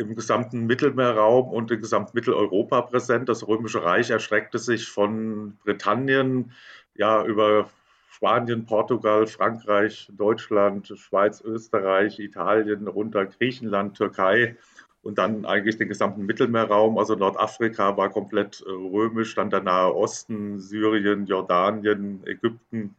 im 0.00 0.16
gesamten 0.16 0.66
Mittelmeerraum 0.66 1.50
und 1.50 1.70
im 1.70 1.80
gesamten 1.80 2.12
Mitteleuropa 2.14 2.82
präsent. 2.82 3.28
Das 3.28 3.46
Römische 3.46 3.84
Reich 3.84 4.10
erstreckte 4.10 4.58
sich 4.58 4.88
von 4.88 5.56
Britannien 5.64 6.52
ja, 6.94 7.24
über 7.24 7.70
Spanien, 8.08 8.66
Portugal, 8.66 9.26
Frankreich, 9.26 10.10
Deutschland, 10.12 10.92
Schweiz, 10.96 11.40
Österreich, 11.42 12.18
Italien, 12.18 12.88
runter 12.88 13.26
Griechenland, 13.26 13.96
Türkei 13.96 14.56
und 15.02 15.18
dann 15.18 15.46
eigentlich 15.46 15.78
den 15.78 15.88
gesamten 15.88 16.26
Mittelmeerraum, 16.26 16.98
also 16.98 17.14
Nordafrika 17.14 17.96
war 17.96 18.10
komplett 18.10 18.62
äh, 18.66 18.70
römisch, 18.70 19.34
dann 19.34 19.50
der 19.50 19.62
Nahe 19.62 19.94
Osten, 19.94 20.60
Syrien, 20.60 21.26
Jordanien, 21.26 22.22
Ägypten. 22.26 22.94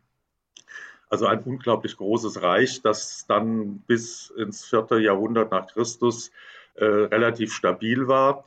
Also 1.09 1.25
ein 1.25 1.43
unglaublich 1.43 1.97
großes 1.97 2.41
Reich, 2.41 2.81
das 2.81 3.25
dann 3.27 3.79
bis 3.79 4.29
ins 4.31 4.65
vierte 4.65 4.97
Jahrhundert 4.97 5.51
nach 5.51 5.67
Christus 5.67 6.31
äh, 6.81 6.85
relativ 6.85 7.53
stabil 7.53 8.07
war, 8.07 8.45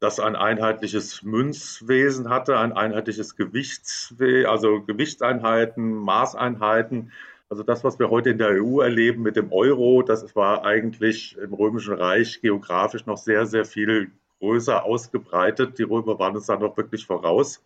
das 0.00 0.20
ein 0.20 0.36
einheitliches 0.36 1.22
Münzwesen 1.22 2.28
hatte, 2.28 2.58
ein 2.58 2.72
einheitliches 2.72 3.36
Gewichtswesen, 3.36 4.46
also 4.46 4.82
Gewichtseinheiten, 4.82 5.92
Maßeinheiten, 5.92 7.12
also 7.52 7.62
das, 7.62 7.84
was 7.84 7.98
wir 7.98 8.08
heute 8.08 8.30
in 8.30 8.38
der 8.38 8.62
EU 8.62 8.80
erleben 8.80 9.22
mit 9.22 9.36
dem 9.36 9.52
Euro, 9.52 10.02
das 10.02 10.34
war 10.34 10.64
eigentlich 10.64 11.36
im 11.36 11.52
Römischen 11.52 11.92
Reich 11.92 12.40
geografisch 12.40 13.04
noch 13.04 13.18
sehr, 13.18 13.44
sehr 13.44 13.66
viel 13.66 14.10
größer 14.38 14.84
ausgebreitet. 14.84 15.78
Die 15.78 15.82
Römer 15.82 16.18
waren 16.18 16.34
es 16.34 16.46
dann 16.46 16.60
noch 16.60 16.78
wirklich 16.78 17.04
voraus. 17.04 17.62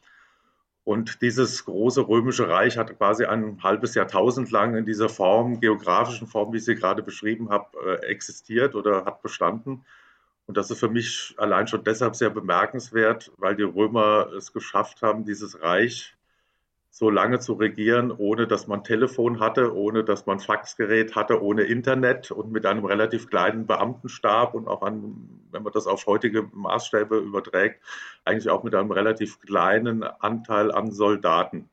Und 0.82 1.22
dieses 1.22 1.64
große 1.64 2.08
römische 2.08 2.48
Reich 2.48 2.78
hat 2.78 2.96
quasi 2.96 3.24
ein 3.26 3.62
halbes 3.62 3.94
Jahrtausend 3.94 4.50
lang 4.50 4.76
in 4.76 4.84
dieser 4.84 5.08
Form, 5.08 5.60
geografischen 5.60 6.26
Form, 6.26 6.52
wie 6.52 6.58
ich 6.58 6.64
sie 6.64 6.74
gerade 6.74 7.02
beschrieben 7.02 7.50
habe, 7.50 7.66
äh, 7.84 8.06
existiert 8.06 8.74
oder 8.74 9.04
hat 9.04 9.22
bestanden. 9.22 9.84
Und 10.46 10.56
das 10.56 10.70
ist 10.70 10.78
für 10.78 10.88
mich 10.88 11.34
allein 11.38 11.66
schon 11.66 11.84
deshalb 11.84 12.14
sehr 12.14 12.30
bemerkenswert, 12.30 13.32
weil 13.36 13.56
die 13.56 13.64
Römer 13.64 14.32
es 14.36 14.52
geschafft 14.52 15.02
haben, 15.02 15.24
dieses 15.24 15.60
Reich 15.60 16.16
so 16.96 17.10
lange 17.10 17.40
zu 17.40 17.52
regieren, 17.52 18.10
ohne 18.10 18.46
dass 18.46 18.68
man 18.68 18.82
Telefon 18.82 19.38
hatte, 19.38 19.74
ohne 19.76 20.02
dass 20.02 20.24
man 20.24 20.40
Faxgerät 20.40 21.14
hatte, 21.14 21.42
ohne 21.42 21.64
Internet 21.64 22.30
und 22.30 22.52
mit 22.52 22.64
einem 22.64 22.86
relativ 22.86 23.28
kleinen 23.28 23.66
Beamtenstab 23.66 24.54
und 24.54 24.66
auch 24.66 24.80
an, 24.80 25.28
wenn 25.50 25.62
man 25.62 25.74
das 25.74 25.86
auf 25.86 26.06
heutige 26.06 26.48
Maßstäbe 26.54 27.18
überträgt, 27.18 27.82
eigentlich 28.24 28.48
auch 28.48 28.62
mit 28.62 28.74
einem 28.74 28.92
relativ 28.92 29.40
kleinen 29.40 30.04
Anteil 30.04 30.72
an 30.72 30.90
Soldaten. 30.90 31.68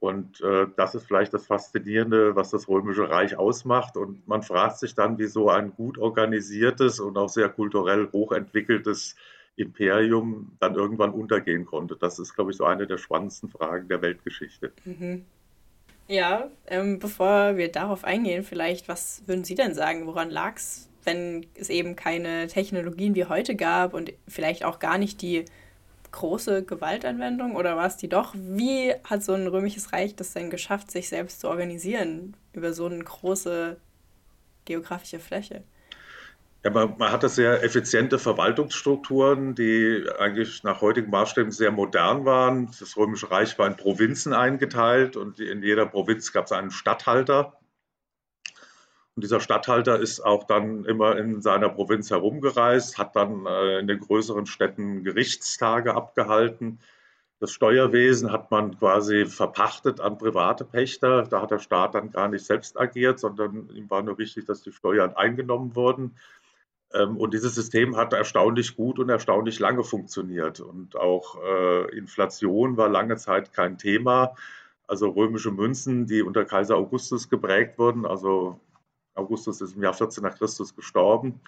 Und 0.00 0.40
äh, 0.42 0.66
das 0.76 0.94
ist 0.94 1.06
vielleicht 1.06 1.32
das 1.32 1.46
Faszinierende, 1.46 2.36
was 2.36 2.50
das 2.50 2.68
Römische 2.68 3.08
Reich 3.08 3.36
ausmacht. 3.36 3.96
Und 3.96 4.26
man 4.28 4.42
fragt 4.42 4.78
sich 4.78 4.94
dann, 4.94 5.18
wie 5.18 5.26
so 5.26 5.48
ein 5.48 5.72
gut 5.74 5.98
organisiertes 5.98 7.00
und 7.00 7.16
auch 7.16 7.28
sehr 7.28 7.48
kulturell 7.48 8.08
hochentwickeltes 8.12 9.16
Imperium 9.56 10.52
dann 10.60 10.74
irgendwann 10.74 11.10
untergehen 11.10 11.64
konnte. 11.64 11.96
Das 11.96 12.18
ist, 12.18 12.34
glaube 12.34 12.50
ich, 12.50 12.56
so 12.56 12.64
eine 12.64 12.86
der 12.86 12.98
spannendsten 12.98 13.48
Fragen 13.48 13.88
der 13.88 14.02
Weltgeschichte. 14.02 14.72
Mhm. 14.84 15.24
Ja, 16.08 16.50
ähm, 16.66 16.98
bevor 16.98 17.56
wir 17.56 17.72
darauf 17.72 18.04
eingehen, 18.04 18.44
vielleicht, 18.44 18.86
was 18.88 19.22
würden 19.26 19.44
Sie 19.44 19.56
denn 19.56 19.74
sagen, 19.74 20.06
woran 20.06 20.30
lag 20.30 20.56
es, 20.56 20.88
wenn 21.04 21.46
es 21.54 21.68
eben 21.68 21.96
keine 21.96 22.46
Technologien 22.46 23.14
wie 23.14 23.24
heute 23.24 23.56
gab 23.56 23.94
und 23.94 24.12
vielleicht 24.28 24.64
auch 24.64 24.78
gar 24.78 24.98
nicht 24.98 25.22
die 25.22 25.46
große 26.16 26.64
Gewaltanwendung 26.64 27.56
oder 27.56 27.76
war 27.76 27.86
es 27.86 27.96
die 27.96 28.08
doch? 28.08 28.34
Wie 28.34 28.92
hat 29.04 29.22
so 29.22 29.34
ein 29.34 29.46
römisches 29.46 29.92
Reich 29.92 30.16
das 30.16 30.32
denn 30.32 30.50
geschafft, 30.50 30.90
sich 30.90 31.08
selbst 31.08 31.40
zu 31.40 31.48
organisieren 31.48 32.34
über 32.52 32.72
so 32.72 32.86
eine 32.86 33.04
große 33.04 33.76
geografische 34.64 35.20
Fläche? 35.20 35.62
Ja, 36.64 36.70
man, 36.70 36.96
man 36.98 37.12
hatte 37.12 37.28
sehr 37.28 37.62
effiziente 37.62 38.18
Verwaltungsstrukturen, 38.18 39.54
die 39.54 40.04
eigentlich 40.18 40.64
nach 40.64 40.80
heutigen 40.80 41.10
Maßstäben 41.10 41.52
sehr 41.52 41.70
modern 41.70 42.24
waren. 42.24 42.70
Das 42.80 42.96
Römische 42.96 43.30
Reich 43.30 43.56
war 43.58 43.66
in 43.68 43.76
Provinzen 43.76 44.32
eingeteilt 44.32 45.16
und 45.16 45.38
in 45.38 45.62
jeder 45.62 45.86
Provinz 45.86 46.32
gab 46.32 46.46
es 46.46 46.52
einen 46.52 46.70
Statthalter. 46.70 47.52
Und 49.16 49.24
dieser 49.24 49.40
Statthalter 49.40 49.98
ist 49.98 50.20
auch 50.20 50.44
dann 50.44 50.84
immer 50.84 51.16
in 51.16 51.40
seiner 51.40 51.70
Provinz 51.70 52.10
herumgereist, 52.10 52.98
hat 52.98 53.16
dann 53.16 53.46
äh, 53.46 53.78
in 53.78 53.86
den 53.88 53.98
größeren 53.98 54.44
Städten 54.44 55.04
Gerichtstage 55.04 55.94
abgehalten. 55.94 56.80
Das 57.40 57.50
Steuerwesen 57.50 58.30
hat 58.30 58.50
man 58.50 58.78
quasi 58.78 59.24
verpachtet 59.24 60.00
an 60.00 60.18
private 60.18 60.66
Pächter. 60.66 61.22
Da 61.22 61.40
hat 61.40 61.50
der 61.50 61.60
Staat 61.60 61.94
dann 61.94 62.10
gar 62.10 62.28
nicht 62.28 62.44
selbst 62.44 62.78
agiert, 62.78 63.18
sondern 63.18 63.70
ihm 63.70 63.88
war 63.88 64.02
nur 64.02 64.18
wichtig, 64.18 64.44
dass 64.44 64.60
die 64.60 64.72
Steuern 64.72 65.16
eingenommen 65.16 65.74
wurden. 65.74 66.16
Ähm, 66.92 67.16
und 67.16 67.32
dieses 67.32 67.54
System 67.54 67.96
hat 67.96 68.12
erstaunlich 68.12 68.76
gut 68.76 68.98
und 68.98 69.08
erstaunlich 69.08 69.58
lange 69.60 69.82
funktioniert. 69.82 70.60
Und 70.60 70.94
auch 70.94 71.42
äh, 71.42 71.96
Inflation 71.96 72.76
war 72.76 72.90
lange 72.90 73.16
Zeit 73.16 73.54
kein 73.54 73.78
Thema. 73.78 74.34
Also 74.86 75.08
römische 75.08 75.52
Münzen, 75.52 76.06
die 76.06 76.22
unter 76.22 76.44
Kaiser 76.44 76.76
Augustus 76.76 77.30
geprägt 77.30 77.78
wurden, 77.78 78.04
also 78.04 78.60
Augustus 79.16 79.60
ist 79.60 79.76
im 79.76 79.82
Jahr 79.82 79.94
14 79.94 80.22
nach 80.22 80.36
Christus 80.36 80.74
gestorben, 80.74 81.40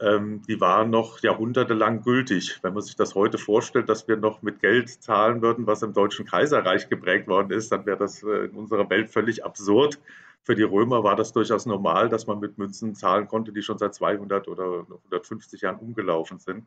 ähm, 0.00 0.42
die 0.46 0.60
waren 0.60 0.90
noch 0.90 1.20
jahrhundertelang 1.20 2.02
gültig. 2.02 2.58
Wenn 2.62 2.74
man 2.74 2.82
sich 2.82 2.94
das 2.94 3.14
heute 3.14 3.38
vorstellt, 3.38 3.88
dass 3.88 4.06
wir 4.06 4.16
noch 4.16 4.42
mit 4.42 4.60
Geld 4.60 4.88
zahlen 4.88 5.42
würden, 5.42 5.66
was 5.66 5.82
im 5.82 5.92
Deutschen 5.92 6.24
Kaiserreich 6.24 6.88
geprägt 6.88 7.26
worden 7.26 7.50
ist, 7.50 7.72
dann 7.72 7.84
wäre 7.84 7.98
das 7.98 8.22
äh, 8.22 8.44
in 8.44 8.52
unserer 8.52 8.88
Welt 8.90 9.10
völlig 9.10 9.44
absurd. 9.44 9.98
Für 10.44 10.54
die 10.54 10.62
Römer 10.62 11.02
war 11.02 11.16
das 11.16 11.32
durchaus 11.32 11.66
normal, 11.66 12.08
dass 12.08 12.26
man 12.26 12.38
mit 12.38 12.58
Münzen 12.58 12.94
zahlen 12.94 13.26
konnte, 13.26 13.52
die 13.52 13.62
schon 13.62 13.78
seit 13.78 13.94
200 13.94 14.46
oder 14.48 14.86
150 15.06 15.62
Jahren 15.62 15.78
umgelaufen 15.78 16.38
sind. 16.38 16.64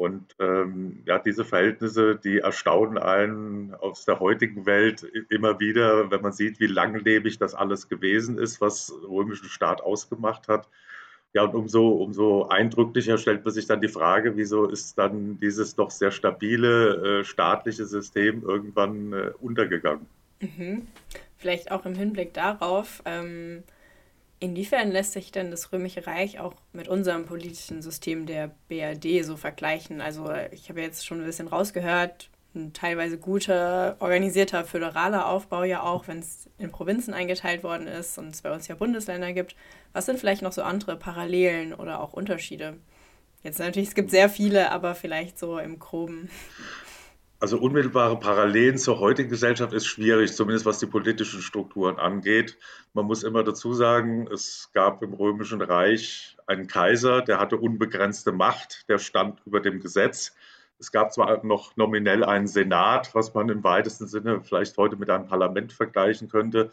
Und 0.00 0.34
ähm, 0.38 1.02
ja, 1.04 1.18
diese 1.18 1.44
Verhältnisse, 1.44 2.16
die 2.16 2.38
erstaunen 2.38 2.96
einen 2.96 3.74
aus 3.74 4.06
der 4.06 4.18
heutigen 4.18 4.64
Welt 4.64 5.02
immer 5.28 5.60
wieder, 5.60 6.10
wenn 6.10 6.22
man 6.22 6.32
sieht, 6.32 6.58
wie 6.58 6.68
langlebig 6.68 7.36
das 7.36 7.54
alles 7.54 7.86
gewesen 7.90 8.38
ist, 8.38 8.62
was 8.62 8.94
römischen 9.06 9.50
Staat 9.50 9.82
ausgemacht 9.82 10.48
hat. 10.48 10.68
Ja, 11.34 11.42
und 11.42 11.54
umso, 11.54 11.88
umso 11.88 12.46
eindrücklicher 12.46 13.18
stellt 13.18 13.44
man 13.44 13.52
sich 13.52 13.66
dann 13.66 13.82
die 13.82 13.88
Frage, 13.88 14.38
wieso 14.38 14.64
ist 14.64 14.96
dann 14.96 15.38
dieses 15.38 15.74
doch 15.74 15.90
sehr 15.90 16.12
stabile 16.12 17.20
äh, 17.20 17.24
staatliche 17.24 17.84
System 17.84 18.42
irgendwann 18.42 19.12
äh, 19.12 19.32
untergegangen? 19.38 20.06
Mhm. 20.40 20.86
Vielleicht 21.36 21.70
auch 21.70 21.84
im 21.84 21.94
Hinblick 21.94 22.32
darauf, 22.32 23.02
ähm, 23.04 23.64
inwiefern 24.40 24.90
lässt 24.90 25.12
sich 25.12 25.30
denn 25.30 25.50
das 25.50 25.72
Römische 25.72 26.06
Reich 26.06 26.40
auch 26.40 26.54
mit 26.72 26.88
unserem 26.88 27.26
politischen 27.26 27.82
System 27.82 28.26
der 28.26 28.50
BRD 28.68 29.24
so 29.24 29.36
vergleichen? 29.36 30.00
Also 30.00 30.32
ich 30.50 30.68
habe 30.68 30.80
jetzt 30.80 31.06
schon 31.06 31.20
ein 31.20 31.26
bisschen 31.26 31.48
rausgehört, 31.48 32.30
ein 32.54 32.72
teilweise 32.72 33.16
guter, 33.16 33.96
organisierter 34.00 34.64
föderaler 34.64 35.28
Aufbau 35.28 35.62
ja 35.62 35.82
auch, 35.82 36.08
wenn 36.08 36.18
es 36.18 36.48
in 36.58 36.72
Provinzen 36.72 37.14
eingeteilt 37.14 37.62
worden 37.62 37.86
ist 37.86 38.18
und 38.18 38.28
es 38.28 38.42
bei 38.42 38.52
uns 38.52 38.66
ja 38.66 38.74
Bundesländer 38.74 39.32
gibt. 39.32 39.54
Was 39.92 40.06
sind 40.06 40.18
vielleicht 40.18 40.42
noch 40.42 40.52
so 40.52 40.62
andere 40.62 40.96
Parallelen 40.96 41.72
oder 41.72 42.00
auch 42.00 42.12
Unterschiede? 42.12 42.76
Jetzt 43.42 43.58
natürlich, 43.58 43.90
es 43.90 43.94
gibt 43.94 44.10
sehr 44.10 44.28
viele, 44.28 44.72
aber 44.72 44.94
vielleicht 44.94 45.38
so 45.38 45.58
im 45.58 45.78
groben. 45.78 46.28
Also 47.42 47.58
unmittelbare 47.58 48.18
Parallelen 48.18 48.76
zur 48.76 49.00
heutigen 49.00 49.30
Gesellschaft 49.30 49.72
ist 49.72 49.86
schwierig, 49.86 50.34
zumindest 50.34 50.66
was 50.66 50.78
die 50.78 50.86
politischen 50.86 51.40
Strukturen 51.40 51.98
angeht. 51.98 52.58
Man 52.92 53.06
muss 53.06 53.22
immer 53.22 53.42
dazu 53.42 53.72
sagen, 53.72 54.28
es 54.30 54.68
gab 54.74 55.02
im 55.02 55.14
Römischen 55.14 55.62
Reich 55.62 56.36
einen 56.46 56.66
Kaiser, 56.66 57.22
der 57.22 57.40
hatte 57.40 57.56
unbegrenzte 57.56 58.30
Macht, 58.30 58.86
der 58.90 58.98
stand 58.98 59.40
über 59.46 59.60
dem 59.60 59.80
Gesetz. 59.80 60.34
Es 60.78 60.92
gab 60.92 61.14
zwar 61.14 61.42
noch 61.42 61.76
nominell 61.78 62.24
einen 62.24 62.46
Senat, 62.46 63.14
was 63.14 63.32
man 63.32 63.48
im 63.48 63.64
weitesten 63.64 64.06
Sinne 64.06 64.42
vielleicht 64.42 64.76
heute 64.76 64.96
mit 64.96 65.08
einem 65.08 65.26
Parlament 65.26 65.72
vergleichen 65.72 66.28
könnte, 66.28 66.70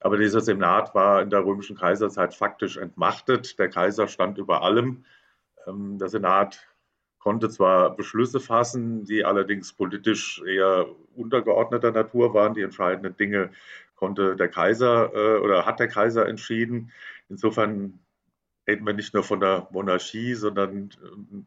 aber 0.00 0.16
dieser 0.16 0.40
Senat 0.40 0.94
war 0.94 1.20
in 1.20 1.28
der 1.28 1.44
römischen 1.44 1.76
Kaiserzeit 1.76 2.34
faktisch 2.34 2.78
entmachtet. 2.78 3.58
Der 3.58 3.68
Kaiser 3.68 4.08
stand 4.08 4.38
über 4.38 4.62
allem. 4.62 5.04
Ähm, 5.66 5.98
der 5.98 6.08
Senat 6.08 6.66
konnte 7.26 7.50
zwar 7.50 7.96
Beschlüsse 7.96 8.38
fassen, 8.38 9.02
die 9.04 9.24
allerdings 9.24 9.72
politisch 9.72 10.40
eher 10.46 10.86
untergeordneter 11.16 11.90
Natur 11.90 12.34
waren. 12.34 12.54
Die 12.54 12.62
entscheidenden 12.62 13.16
Dinge 13.16 13.50
konnte 13.96 14.36
der 14.36 14.46
Kaiser 14.46 15.10
äh, 15.12 15.40
oder 15.40 15.66
hat 15.66 15.80
der 15.80 15.88
Kaiser 15.88 16.28
entschieden. 16.28 16.92
Insofern 17.28 17.98
reden 18.68 18.86
wir 18.86 18.92
nicht 18.92 19.12
nur 19.12 19.24
von 19.24 19.40
der 19.40 19.66
Monarchie, 19.72 20.34
sondern 20.34 20.90
äh, 21.02 21.42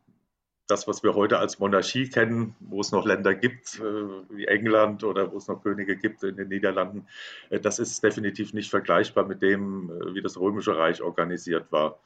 das, 0.68 0.86
was 0.86 1.02
wir 1.02 1.16
heute 1.16 1.40
als 1.40 1.60
Monarchie 1.60 2.10
kennen, 2.10 2.58
wo 2.60 2.82
es 2.82 2.92
noch 2.92 3.06
Länder 3.06 3.34
gibt, 3.34 3.80
äh, 3.80 4.36
wie 4.36 4.48
England 4.48 5.06
oder 5.06 5.32
wo 5.32 5.38
es 5.38 5.48
noch 5.48 5.64
Könige 5.64 5.96
gibt 5.96 6.24
in 6.24 6.36
den 6.36 6.50
Niederlanden, 6.50 7.08
äh, 7.52 7.62
das 7.62 7.80
ist 7.80 8.04
definitiv 8.04 8.52
nicht 8.52 8.70
vergleichbar 8.70 9.26
mit 9.26 9.42
dem, 9.42 9.90
äh, 9.90 10.14
wie 10.14 10.22
das 10.22 10.38
Römische 10.38 10.78
Reich 10.78 11.02
organisiert 11.02 11.72
war. 11.72 12.02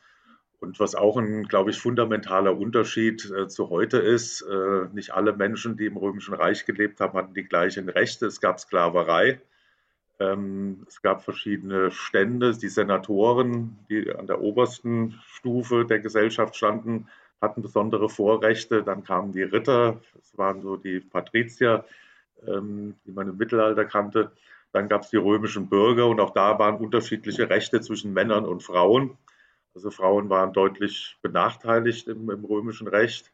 Und 0.63 0.79
was 0.79 0.96
auch 0.96 1.17
ein, 1.17 1.43
glaube 1.43 1.72
ich, 1.72 1.77
fundamentaler 1.77 2.58
Unterschied 2.58 3.29
äh, 3.29 3.50
zu 3.50 3.70
heute 3.70 3.98
ist, 3.98 4.41
äh, 4.43 4.88
nicht 4.93 5.13
alle 5.13 5.34
Menschen, 5.34 5.75
die 5.75 5.88
im 5.88 5.98
Römischen 5.98 6.34
Reich 6.34 6.65
gelebt 6.65 7.01
haben, 7.01 7.17
hatten 7.17 7.34
die 7.34 7.43
gleichen 7.43 7.89
Rechte. 7.89 8.27
Es 8.27 8.39
gab 8.39 8.62
Sklaverei, 8.62 9.41
ähm, 10.22 10.86
es 10.88 11.01
gab 11.01 11.22
verschiedene 11.25 11.91
Stände, 11.91 12.58
die 12.58 12.70
Senatoren, 12.70 13.77
die 13.89 14.10
an 14.15 14.25
der 14.25 14.39
obersten 14.39 15.20
Stufe 15.27 15.84
der 15.84 16.00
Gesellschaft 16.00 16.55
standen, 16.55 17.10
hatten 17.41 17.62
besondere 17.62 18.08
Vorrechte. 18.08 18.84
Dann 18.84 19.03
kamen 19.03 19.34
die 19.34 19.43
Ritter, 19.43 20.00
das 20.15 20.38
waren 20.38 20.62
so 20.62 20.77
die 20.77 21.01
Patrizier, 21.01 21.84
ähm, 22.48 22.96
die 23.05 23.12
man 23.12 23.27
im 23.27 23.36
Mittelalter 23.36 23.84
kannte. 23.84 24.32
Dann 24.72 24.88
gab 24.88 25.01
es 25.01 25.10
die 25.10 25.17
römischen 25.17 25.67
Bürger 25.67 26.08
und 26.08 26.22
auch 26.22 26.32
da 26.32 26.58
waren 26.58 26.77
unterschiedliche 26.77 27.50
Rechte 27.50 27.82
zwischen 27.82 28.13
Männern 28.13 28.46
und 28.46 28.63
Frauen. 28.63 29.17
Also 29.75 29.92
Frauen 29.92 30.30
waren 30.30 30.53
deutlich 30.53 31.18
benachteiligt 31.22 32.08
im, 32.08 32.30
im 32.30 32.46
römischen 32.46 32.88
Recht. 32.88 33.34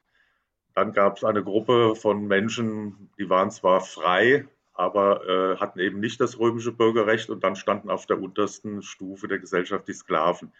Dann 0.73 0.93
gab 0.93 1.17
es 1.17 1.23
eine 1.23 1.43
Gruppe 1.43 1.95
von 1.95 2.27
Menschen, 2.27 3.09
die 3.17 3.29
waren 3.29 3.51
zwar 3.51 3.81
frei, 3.81 4.47
aber 4.73 5.27
äh, 5.27 5.57
hatten 5.57 5.79
eben 5.79 5.99
nicht 5.99 6.21
das 6.21 6.39
römische 6.39 6.71
Bürgerrecht 6.71 7.29
und 7.29 7.43
dann 7.43 7.57
standen 7.57 7.89
auf 7.89 8.05
der 8.05 8.21
untersten 8.21 8.81
Stufe 8.81 9.27
der 9.27 9.39
Gesellschaft 9.39 9.87
die 9.87 9.93
Sklaven. 9.93 10.53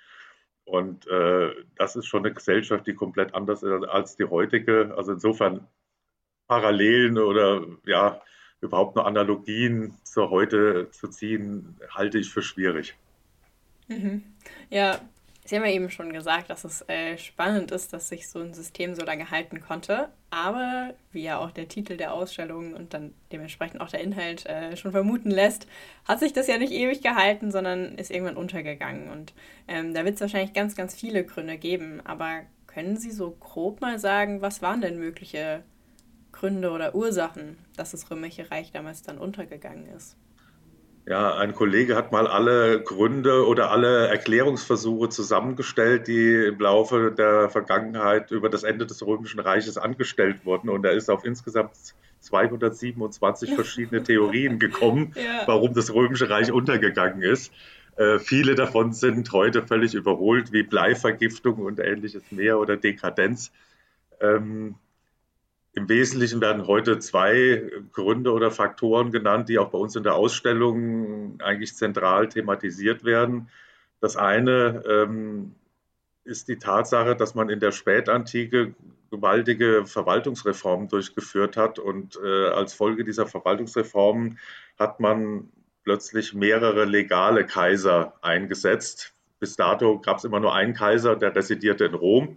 Und 0.65 1.07
äh, 1.07 1.51
das 1.77 1.95
ist 1.95 2.05
schon 2.05 2.25
eine 2.25 2.33
Gesellschaft, 2.33 2.85
die 2.85 2.93
komplett 2.93 3.33
anders 3.33 3.63
ist 3.63 3.85
als 3.85 4.17
die 4.17 4.25
heutige. 4.25 4.93
Also 4.97 5.13
insofern 5.13 5.67
Parallelen 6.47 7.17
oder 7.17 7.65
ja, 7.85 8.21
überhaupt 8.61 8.95
nur 8.95 9.07
Analogien 9.07 9.95
zur 10.03 10.29
heute 10.29 10.91
zu 10.91 11.07
ziehen, 11.07 11.79
halte 11.89 12.19
ich 12.19 12.29
für 12.29 12.41
schwierig. 12.41 12.97
Mhm. 13.87 14.23
Ja, 14.69 14.99
Sie 15.49 15.55
haben 15.55 15.65
ja 15.65 15.71
eben 15.71 15.89
schon 15.89 16.13
gesagt, 16.13 16.51
dass 16.51 16.63
es 16.63 16.87
äh, 16.87 17.17
spannend 17.17 17.71
ist, 17.71 17.91
dass 17.91 18.07
sich 18.07 18.29
so 18.29 18.37
ein 18.37 18.53
System 18.53 18.93
so 18.93 19.03
lange 19.03 19.31
halten 19.31 19.61
konnte. 19.61 20.09
Aber 20.29 20.93
wie 21.11 21.23
ja 21.23 21.39
auch 21.39 21.49
der 21.49 21.67
Titel 21.67 21.97
der 21.97 22.13
Ausstellung 22.13 22.75
und 22.75 22.93
dann 22.93 23.15
dementsprechend 23.31 23.81
auch 23.81 23.89
der 23.89 24.01
Inhalt 24.01 24.45
äh, 24.45 24.77
schon 24.77 24.91
vermuten 24.91 25.31
lässt, 25.31 25.65
hat 26.07 26.19
sich 26.19 26.33
das 26.33 26.45
ja 26.45 26.59
nicht 26.59 26.71
ewig 26.71 27.01
gehalten, 27.01 27.49
sondern 27.49 27.95
ist 27.95 28.11
irgendwann 28.11 28.37
untergegangen. 28.37 29.09
Und 29.09 29.33
ähm, 29.67 29.95
da 29.95 30.05
wird 30.05 30.13
es 30.13 30.21
wahrscheinlich 30.21 30.53
ganz, 30.53 30.75
ganz 30.75 30.93
viele 30.93 31.23
Gründe 31.23 31.57
geben. 31.57 31.99
Aber 32.05 32.41
können 32.67 32.97
Sie 32.97 33.09
so 33.09 33.31
grob 33.31 33.81
mal 33.81 33.97
sagen, 33.97 34.43
was 34.43 34.61
waren 34.61 34.81
denn 34.81 34.99
mögliche 34.99 35.63
Gründe 36.31 36.69
oder 36.69 36.93
Ursachen, 36.93 37.57
dass 37.75 37.89
das 37.89 38.11
Römische 38.11 38.51
Reich 38.51 38.71
damals 38.71 39.01
dann 39.01 39.17
untergegangen 39.17 39.87
ist? 39.97 40.15
Ja, 41.09 41.35
ein 41.37 41.55
Kollege 41.55 41.95
hat 41.95 42.11
mal 42.11 42.27
alle 42.27 42.83
Gründe 42.83 43.47
oder 43.47 43.71
alle 43.71 44.09
Erklärungsversuche 44.09 45.09
zusammengestellt, 45.09 46.07
die 46.07 46.35
im 46.35 46.59
Laufe 46.59 47.11
der 47.11 47.49
Vergangenheit 47.49 48.29
über 48.29 48.47
das 48.47 48.61
Ende 48.61 48.85
des 48.85 49.03
Römischen 49.03 49.39
Reiches 49.39 49.79
angestellt 49.79 50.45
wurden. 50.45 50.69
Und 50.69 50.85
er 50.85 50.91
ist 50.91 51.09
auf 51.09 51.25
insgesamt 51.25 51.71
227 52.19 53.55
verschiedene 53.55 54.03
Theorien 54.03 54.59
gekommen, 54.59 55.13
ja. 55.15 55.47
warum 55.47 55.73
das 55.73 55.91
Römische 55.91 56.29
Reich 56.29 56.51
untergegangen 56.51 57.23
ist. 57.23 57.51
Äh, 57.95 58.19
viele 58.19 58.53
davon 58.53 58.93
sind 58.93 59.31
heute 59.31 59.65
völlig 59.65 59.95
überholt, 59.95 60.51
wie 60.51 60.61
Bleivergiftung 60.61 61.55
und 61.55 61.79
ähnliches 61.79 62.21
mehr 62.29 62.59
oder 62.59 62.77
Dekadenz. 62.77 63.51
Ähm, 64.21 64.75
im 65.79 65.89
Wesentlichen 65.89 66.41
werden 66.41 66.67
heute 66.67 66.99
zwei 66.99 67.71
Gründe 67.93 68.33
oder 68.33 68.51
Faktoren 68.51 69.11
genannt, 69.11 69.47
die 69.47 69.57
auch 69.57 69.69
bei 69.69 69.77
uns 69.77 69.95
in 69.95 70.03
der 70.03 70.15
Ausstellung 70.15 71.39
eigentlich 71.41 71.75
zentral 71.75 72.27
thematisiert 72.27 73.05
werden. 73.05 73.49
Das 74.01 74.17
eine 74.17 74.83
ähm, 74.85 75.55
ist 76.25 76.49
die 76.49 76.57
Tatsache, 76.57 77.15
dass 77.15 77.33
man 77.33 77.49
in 77.49 77.61
der 77.61 77.71
Spätantike 77.71 78.75
gewaltige 79.09 79.85
Verwaltungsreformen 79.85 80.89
durchgeführt 80.89 81.55
hat 81.55 81.79
und 81.79 82.19
äh, 82.23 82.49
als 82.49 82.73
Folge 82.73 83.05
dieser 83.05 83.25
Verwaltungsreformen 83.25 84.37
hat 84.77 84.99
man 84.99 85.49
plötzlich 85.83 86.33
mehrere 86.33 86.85
legale 86.85 87.45
Kaiser 87.45 88.13
eingesetzt. 88.21 89.13
Bis 89.39 89.55
dato 89.55 89.99
gab 89.99 90.17
es 90.17 90.25
immer 90.25 90.41
nur 90.41 90.53
einen 90.53 90.73
Kaiser, 90.73 91.15
der 91.15 91.33
residierte 91.33 91.85
in 91.85 91.93
Rom. 91.93 92.35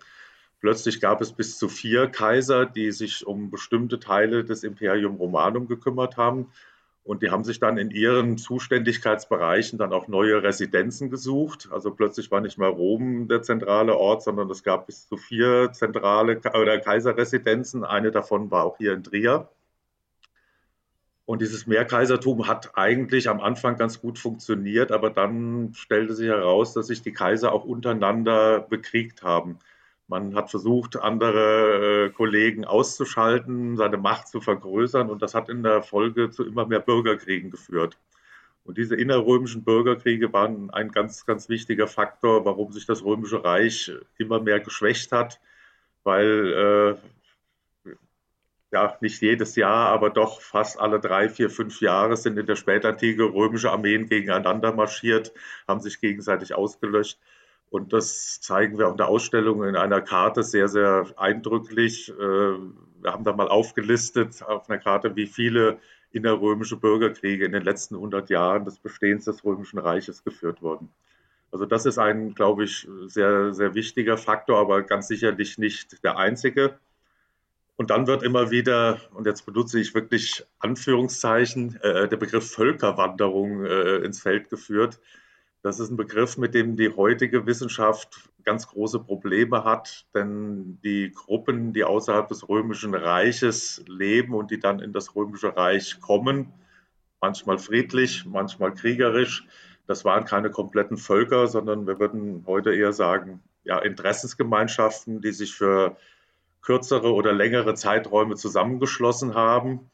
Plötzlich 0.62 1.00
gab 1.00 1.20
es 1.20 1.32
bis 1.32 1.58
zu 1.58 1.68
vier 1.68 2.06
Kaiser, 2.06 2.66
die 2.66 2.92
sich 2.92 3.26
um 3.26 3.50
bestimmte 3.50 3.98
Teile 3.98 4.44
des 4.44 4.62
Imperium 4.62 5.16
Romanum 5.16 5.66
gekümmert 5.66 6.16
haben. 6.16 6.52
Und 7.02 7.24
die 7.24 7.30
haben 7.32 7.42
sich 7.42 7.58
dann 7.58 7.78
in 7.78 7.90
ihren 7.90 8.38
Zuständigkeitsbereichen 8.38 9.76
dann 9.76 9.92
auch 9.92 10.06
neue 10.06 10.40
Residenzen 10.44 11.10
gesucht. 11.10 11.68
Also 11.72 11.90
plötzlich 11.90 12.30
war 12.30 12.40
nicht 12.40 12.58
mehr 12.58 12.68
Rom 12.68 13.26
der 13.26 13.42
zentrale 13.42 13.96
Ort, 13.96 14.22
sondern 14.22 14.48
es 14.50 14.62
gab 14.62 14.86
bis 14.86 15.08
zu 15.08 15.16
vier 15.16 15.72
zentrale 15.72 16.38
oder 16.38 16.78
Kaiserresidenzen. 16.78 17.82
Eine 17.82 18.12
davon 18.12 18.52
war 18.52 18.64
auch 18.64 18.78
hier 18.78 18.92
in 18.92 19.02
Trier. 19.02 19.48
Und 21.24 21.42
dieses 21.42 21.66
Mehrkaisertum 21.66 22.46
hat 22.46 22.78
eigentlich 22.78 23.28
am 23.28 23.40
Anfang 23.40 23.76
ganz 23.76 24.00
gut 24.00 24.20
funktioniert, 24.20 24.92
aber 24.92 25.10
dann 25.10 25.72
stellte 25.74 26.14
sich 26.14 26.28
heraus, 26.28 26.72
dass 26.72 26.86
sich 26.86 27.02
die 27.02 27.12
Kaiser 27.12 27.52
auch 27.52 27.64
untereinander 27.64 28.60
bekriegt 28.60 29.24
haben. 29.24 29.58
Man 30.12 30.34
hat 30.34 30.50
versucht, 30.50 30.98
andere 30.98 32.08
äh, 32.08 32.10
Kollegen 32.10 32.66
auszuschalten, 32.66 33.78
seine 33.78 33.96
Macht 33.96 34.28
zu 34.28 34.42
vergrößern 34.42 35.08
und 35.08 35.22
das 35.22 35.32
hat 35.32 35.48
in 35.48 35.62
der 35.62 35.82
Folge 35.82 36.30
zu 36.30 36.44
immer 36.44 36.66
mehr 36.66 36.80
Bürgerkriegen 36.80 37.50
geführt. 37.50 37.96
Und 38.62 38.76
diese 38.76 38.94
innerrömischen 38.94 39.64
Bürgerkriege 39.64 40.30
waren 40.30 40.68
ein 40.68 40.92
ganz, 40.92 41.24
ganz 41.24 41.48
wichtiger 41.48 41.86
Faktor, 41.86 42.44
warum 42.44 42.72
sich 42.72 42.84
das 42.84 43.02
Römische 43.02 43.42
Reich 43.42 43.90
immer 44.18 44.38
mehr 44.38 44.60
geschwächt 44.60 45.12
hat, 45.12 45.40
weil 46.04 46.98
äh, 47.86 47.92
ja 48.70 48.94
nicht 49.00 49.22
jedes 49.22 49.56
Jahr, 49.56 49.88
aber 49.88 50.10
doch 50.10 50.42
fast 50.42 50.78
alle 50.78 51.00
drei, 51.00 51.30
vier, 51.30 51.48
fünf 51.48 51.80
Jahre 51.80 52.18
sind 52.18 52.38
in 52.38 52.44
der 52.44 52.56
Spätantike 52.56 53.32
römische 53.32 53.70
Armeen 53.70 54.10
gegeneinander 54.10 54.74
marschiert, 54.74 55.32
haben 55.66 55.80
sich 55.80 56.02
gegenseitig 56.02 56.54
ausgelöscht. 56.54 57.18
Und 57.72 57.94
das 57.94 58.38
zeigen 58.42 58.76
wir 58.76 58.86
auch 58.86 58.90
in 58.90 58.98
der 58.98 59.08
Ausstellung 59.08 59.64
in 59.64 59.76
einer 59.76 60.02
Karte 60.02 60.42
sehr, 60.42 60.68
sehr 60.68 61.06
eindrücklich. 61.16 62.10
Äh, 62.10 62.12
wir 62.20 63.12
haben 63.12 63.24
da 63.24 63.32
mal 63.32 63.48
aufgelistet 63.48 64.42
auf 64.42 64.68
einer 64.68 64.78
Karte, 64.78 65.16
wie 65.16 65.26
viele 65.26 65.78
innerrömische 66.10 66.76
Bürgerkriege 66.76 67.46
in 67.46 67.52
den 67.52 67.62
letzten 67.62 67.94
100 67.94 68.28
Jahren 68.28 68.66
des 68.66 68.78
Bestehens 68.78 69.24
des 69.24 69.42
Römischen 69.42 69.78
Reiches 69.78 70.22
geführt 70.22 70.60
wurden. 70.60 70.90
Also 71.50 71.64
das 71.64 71.86
ist 71.86 71.96
ein, 71.96 72.34
glaube 72.34 72.64
ich, 72.64 72.86
sehr, 73.06 73.54
sehr 73.54 73.74
wichtiger 73.74 74.18
Faktor, 74.18 74.58
aber 74.58 74.82
ganz 74.82 75.08
sicherlich 75.08 75.56
nicht 75.56 76.04
der 76.04 76.18
einzige. 76.18 76.78
Und 77.76 77.88
dann 77.88 78.06
wird 78.06 78.22
immer 78.22 78.50
wieder, 78.50 79.00
und 79.14 79.26
jetzt 79.26 79.46
benutze 79.46 79.80
ich 79.80 79.94
wirklich 79.94 80.44
Anführungszeichen, 80.58 81.80
äh, 81.80 82.06
der 82.06 82.18
Begriff 82.18 82.50
Völkerwanderung 82.50 83.64
äh, 83.64 83.96
ins 84.04 84.20
Feld 84.20 84.50
geführt 84.50 85.00
Das 85.62 85.78
ist 85.78 85.90
ein 85.90 85.96
Begriff, 85.96 86.38
mit 86.38 86.54
dem 86.54 86.76
die 86.76 86.90
heutige 86.90 87.46
Wissenschaft 87.46 88.28
ganz 88.42 88.66
große 88.66 88.98
Probleme 88.98 89.62
hat, 89.62 90.06
denn 90.12 90.80
die 90.82 91.12
Gruppen, 91.12 91.72
die 91.72 91.84
außerhalb 91.84 92.26
des 92.26 92.48
Römischen 92.48 92.96
Reiches 92.96 93.84
leben 93.86 94.34
und 94.34 94.50
die 94.50 94.58
dann 94.58 94.80
in 94.80 94.92
das 94.92 95.14
Römische 95.14 95.56
Reich 95.56 96.00
kommen, 96.00 96.52
manchmal 97.20 97.58
friedlich, 97.58 98.26
manchmal 98.26 98.74
kriegerisch, 98.74 99.46
das 99.86 100.04
waren 100.04 100.24
keine 100.24 100.50
kompletten 100.50 100.96
Völker, 100.96 101.46
sondern 101.46 101.86
wir 101.86 102.00
würden 102.00 102.42
heute 102.46 102.74
eher 102.74 102.92
sagen, 102.92 103.40
ja, 103.62 103.78
Interessensgemeinschaften, 103.78 105.20
die 105.20 105.32
sich 105.32 105.54
für 105.54 105.96
kürzere 106.60 107.12
oder 107.12 107.32
längere 107.32 107.74
Zeiträume 107.74 108.34
zusammengeschlossen 108.34 109.34
haben 109.34 109.90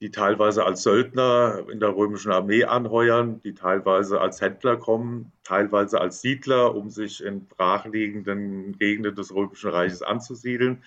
die 0.00 0.10
teilweise 0.10 0.64
als 0.64 0.82
Söldner 0.82 1.64
in 1.70 1.80
der 1.80 1.96
römischen 1.96 2.30
Armee 2.30 2.64
anheuern, 2.64 3.40
die 3.42 3.54
teilweise 3.54 4.20
als 4.20 4.40
Händler 4.40 4.76
kommen, 4.76 5.32
teilweise 5.42 6.00
als 6.00 6.20
Siedler, 6.20 6.74
um 6.74 6.90
sich 6.90 7.24
in 7.24 7.46
brachliegenden 7.46 8.76
Gegenden 8.78 9.14
des 9.14 9.34
römischen 9.34 9.70
Reiches 9.70 10.02
anzusiedeln, 10.02 10.82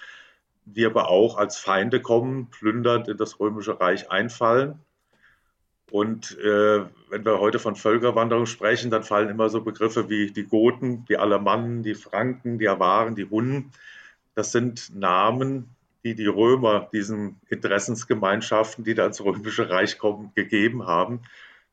die 0.66 0.86
aber 0.86 1.10
auch 1.10 1.38
als 1.38 1.58
Feinde 1.58 2.02
kommen, 2.02 2.50
plündernd 2.52 3.08
in 3.08 3.18
das 3.18 3.40
römische 3.40 3.80
Reich 3.80 4.12
einfallen. 4.12 4.80
Und 5.92 6.38
äh, 6.38 6.86
wenn 7.10 7.26
wir 7.26 7.40
heute 7.40 7.58
von 7.58 7.76
Völkerwanderung 7.76 8.46
sprechen, 8.46 8.92
dann 8.92 9.02
fallen 9.04 9.30
immer 9.30 9.50
so 9.50 9.62
Begriffe 9.62 10.08
wie 10.08 10.32
die 10.32 10.46
Goten, 10.46 11.06
die 11.06 11.18
Alamannen, 11.18 11.82
die 11.82 11.96
Franken, 11.96 12.60
die 12.60 12.70
Awaren, 12.70 13.16
die 13.16 13.28
Hunnen. 13.28 13.72
Das 14.36 14.52
sind 14.52 14.96
Namen, 14.96 15.76
die 16.04 16.16
die 16.16 16.28
Römer 16.28 16.90
diesen 16.94 17.40
Interessensgemeinschaften, 17.50 18.84
die 18.84 18.94
da 18.94 19.06
ins 19.06 19.24
Römische 19.24 19.70
Reich 19.70 19.98
kommen, 19.98 20.32
gegeben 20.36 20.86
haben. 20.88 21.22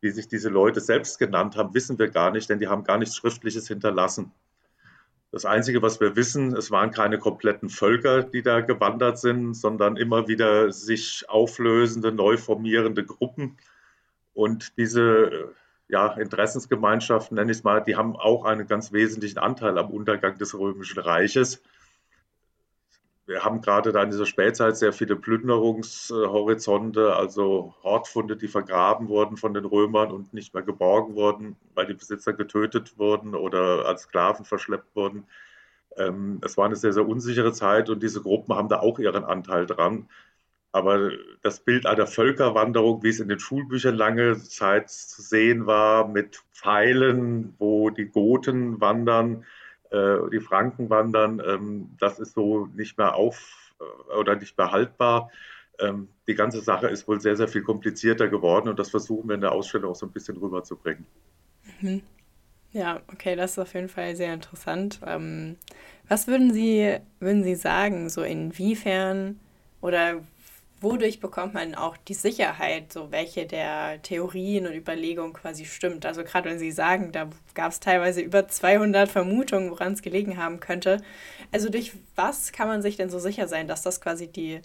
Wie 0.00 0.10
sich 0.10 0.28
diese 0.28 0.48
Leute 0.48 0.80
selbst 0.80 1.18
genannt 1.18 1.56
haben, 1.56 1.74
wissen 1.74 1.98
wir 1.98 2.08
gar 2.08 2.30
nicht, 2.30 2.50
denn 2.50 2.58
die 2.58 2.68
haben 2.68 2.84
gar 2.84 2.98
nichts 2.98 3.16
Schriftliches 3.16 3.68
hinterlassen. 3.68 4.32
Das 5.32 5.44
Einzige, 5.44 5.82
was 5.82 6.00
wir 6.00 6.16
wissen, 6.16 6.56
es 6.56 6.70
waren 6.70 6.90
keine 6.90 7.18
kompletten 7.18 7.68
Völker, 7.68 8.22
die 8.22 8.42
da 8.42 8.60
gewandert 8.60 9.18
sind, 9.18 9.54
sondern 9.54 9.96
immer 9.96 10.28
wieder 10.28 10.72
sich 10.72 11.24
auflösende, 11.28 12.12
neu 12.12 12.36
formierende 12.36 13.04
Gruppen. 13.04 13.56
Und 14.34 14.76
diese 14.76 15.52
ja, 15.88 16.12
Interessensgemeinschaften, 16.14 17.36
nenne 17.36 17.50
ich 17.50 17.58
es 17.58 17.64
mal, 17.64 17.82
die 17.82 17.96
haben 17.96 18.16
auch 18.16 18.44
einen 18.44 18.66
ganz 18.66 18.92
wesentlichen 18.92 19.38
Anteil 19.38 19.78
am 19.78 19.90
Untergang 19.90 20.36
des 20.38 20.58
Römischen 20.58 21.00
Reiches 21.00 21.62
wir 23.26 23.44
haben 23.44 23.60
gerade 23.60 23.92
da 23.92 24.02
in 24.02 24.10
dieser 24.10 24.26
Spätzeit 24.26 24.76
sehr 24.76 24.92
viele 24.92 25.16
Plünderungshorizonte, 25.16 27.14
also 27.16 27.74
Hortfunde, 27.82 28.36
die 28.36 28.48
vergraben 28.48 29.08
wurden 29.08 29.36
von 29.36 29.52
den 29.52 29.64
Römern 29.64 30.12
und 30.12 30.32
nicht 30.32 30.54
mehr 30.54 30.62
geborgen 30.62 31.16
wurden, 31.16 31.56
weil 31.74 31.86
die 31.86 31.94
Besitzer 31.94 32.32
getötet 32.34 32.98
wurden 32.98 33.34
oder 33.34 33.86
als 33.86 34.02
Sklaven 34.02 34.44
verschleppt 34.44 34.94
wurden. 34.94 35.26
Ähm, 35.96 36.40
es 36.44 36.56
war 36.56 36.66
eine 36.66 36.76
sehr, 36.76 36.92
sehr 36.92 37.08
unsichere 37.08 37.52
Zeit 37.52 37.90
und 37.90 38.02
diese 38.02 38.22
Gruppen 38.22 38.54
haben 38.54 38.68
da 38.68 38.80
auch 38.80 38.98
ihren 38.98 39.24
Anteil 39.24 39.66
dran. 39.66 40.08
Aber 40.72 41.10
das 41.42 41.60
Bild 41.60 41.86
einer 41.86 42.06
Völkerwanderung, 42.06 43.02
wie 43.02 43.08
es 43.08 43.20
in 43.20 43.28
den 43.28 43.38
Schulbüchern 43.40 43.96
lange 43.96 44.38
Zeit 44.42 44.90
zu 44.90 45.22
sehen 45.22 45.66
war, 45.66 46.06
mit 46.08 46.44
Pfeilen, 46.52 47.54
wo 47.58 47.90
die 47.90 48.06
Goten 48.06 48.80
wandern, 48.80 49.44
die 49.90 50.40
Franken 50.40 50.90
wandern, 50.90 51.40
ähm, 51.46 51.96
das 51.98 52.18
ist 52.18 52.34
so 52.34 52.66
nicht 52.74 52.98
mehr 52.98 53.14
auf 53.14 53.74
äh, 53.80 54.14
oder 54.14 54.36
nicht 54.36 54.56
mehr 54.58 54.72
haltbar. 54.72 55.30
Ähm, 55.78 56.08
die 56.26 56.34
ganze 56.34 56.60
Sache 56.60 56.88
ist 56.88 57.06
wohl 57.06 57.20
sehr, 57.20 57.36
sehr 57.36 57.48
viel 57.48 57.62
komplizierter 57.62 58.28
geworden 58.28 58.68
und 58.68 58.78
das 58.78 58.90
versuchen 58.90 59.28
wir 59.28 59.34
in 59.34 59.42
der 59.42 59.52
Ausstellung 59.52 59.92
auch 59.92 59.96
so 59.96 60.06
ein 60.06 60.12
bisschen 60.12 60.36
rüberzubringen. 60.36 61.06
Mhm. 61.80 62.02
Ja, 62.72 63.00
okay, 63.12 63.36
das 63.36 63.52
ist 63.52 63.58
auf 63.58 63.74
jeden 63.74 63.88
Fall 63.88 64.16
sehr 64.16 64.34
interessant. 64.34 65.00
Ähm, 65.06 65.56
was 66.08 66.26
würden 66.26 66.52
Sie, 66.52 66.98
würden 67.20 67.42
Sie 67.42 67.54
sagen, 67.54 68.08
so 68.08 68.22
inwiefern 68.22 69.40
oder 69.80 70.22
wodurch 70.80 71.20
bekommt 71.20 71.54
man 71.54 71.74
auch 71.74 71.96
die 71.96 72.14
Sicherheit, 72.14 72.92
so 72.92 73.10
welche 73.10 73.46
der 73.46 74.02
Theorien 74.02 74.66
und 74.66 74.74
Überlegungen 74.74 75.32
quasi 75.32 75.64
stimmt. 75.64 76.04
Also 76.04 76.22
gerade 76.22 76.50
wenn 76.50 76.58
Sie 76.58 76.72
sagen, 76.72 77.12
da 77.12 77.28
gab 77.54 77.72
es 77.72 77.80
teilweise 77.80 78.20
über 78.20 78.46
200 78.46 79.08
Vermutungen, 79.08 79.70
woran 79.70 79.94
es 79.94 80.02
gelegen 80.02 80.36
haben 80.36 80.60
könnte. 80.60 81.02
Also 81.50 81.70
durch 81.70 81.92
was 82.14 82.52
kann 82.52 82.68
man 82.68 82.82
sich 82.82 82.96
denn 82.96 83.10
so 83.10 83.18
sicher 83.18 83.48
sein, 83.48 83.68
dass 83.68 83.82
das 83.82 84.00
quasi 84.02 84.26
die, 84.26 84.60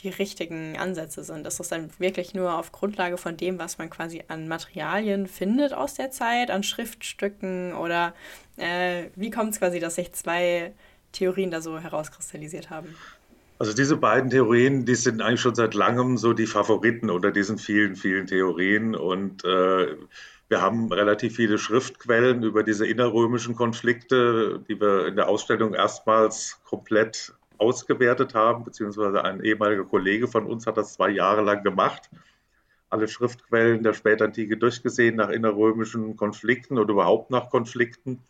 die 0.00 0.08
richtigen 0.08 0.78
Ansätze 0.78 1.22
sind? 1.24 1.46
Ist 1.46 1.60
das 1.60 1.68
dann 1.68 1.90
wirklich 1.98 2.32
nur 2.32 2.58
auf 2.58 2.72
Grundlage 2.72 3.18
von 3.18 3.36
dem, 3.36 3.58
was 3.58 3.76
man 3.76 3.90
quasi 3.90 4.24
an 4.28 4.48
Materialien 4.48 5.26
findet 5.26 5.74
aus 5.74 5.94
der 5.94 6.10
Zeit, 6.10 6.50
an 6.50 6.62
Schriftstücken 6.62 7.74
oder 7.74 8.14
äh, 8.56 9.04
wie 9.14 9.30
kommt 9.30 9.52
es 9.52 9.58
quasi, 9.58 9.78
dass 9.78 9.96
sich 9.96 10.12
zwei 10.14 10.72
Theorien 11.12 11.50
da 11.50 11.60
so 11.60 11.78
herauskristallisiert 11.78 12.70
haben? 12.70 12.96
Also 13.58 13.72
diese 13.72 13.96
beiden 13.96 14.30
Theorien, 14.30 14.84
die 14.84 14.96
sind 14.96 15.22
eigentlich 15.22 15.40
schon 15.40 15.54
seit 15.54 15.74
langem 15.74 16.16
so 16.16 16.32
die 16.32 16.46
Favoriten 16.46 17.08
unter 17.08 17.30
diesen 17.30 17.58
vielen, 17.58 17.94
vielen 17.94 18.26
Theorien. 18.26 18.96
Und 18.96 19.44
äh, 19.44 19.96
wir 20.48 20.60
haben 20.60 20.92
relativ 20.92 21.36
viele 21.36 21.58
Schriftquellen 21.58 22.42
über 22.42 22.64
diese 22.64 22.86
innerrömischen 22.86 23.54
Konflikte, 23.54 24.62
die 24.68 24.80
wir 24.80 25.06
in 25.06 25.16
der 25.16 25.28
Ausstellung 25.28 25.72
erstmals 25.72 26.60
komplett 26.64 27.32
ausgewertet 27.58 28.34
haben, 28.34 28.64
beziehungsweise 28.64 29.24
ein 29.24 29.40
ehemaliger 29.40 29.84
Kollege 29.84 30.26
von 30.26 30.46
uns 30.46 30.66
hat 30.66 30.76
das 30.76 30.94
zwei 30.94 31.10
Jahre 31.10 31.42
lang 31.42 31.62
gemacht. 31.62 32.10
Alle 32.90 33.06
Schriftquellen 33.06 33.84
der 33.84 33.94
Spätantike 33.94 34.56
durchgesehen 34.56 35.16
nach 35.16 35.28
innerrömischen 35.28 36.16
Konflikten 36.16 36.78
oder 36.78 36.92
überhaupt 36.92 37.30
nach 37.30 37.50
Konflikten 37.50 38.20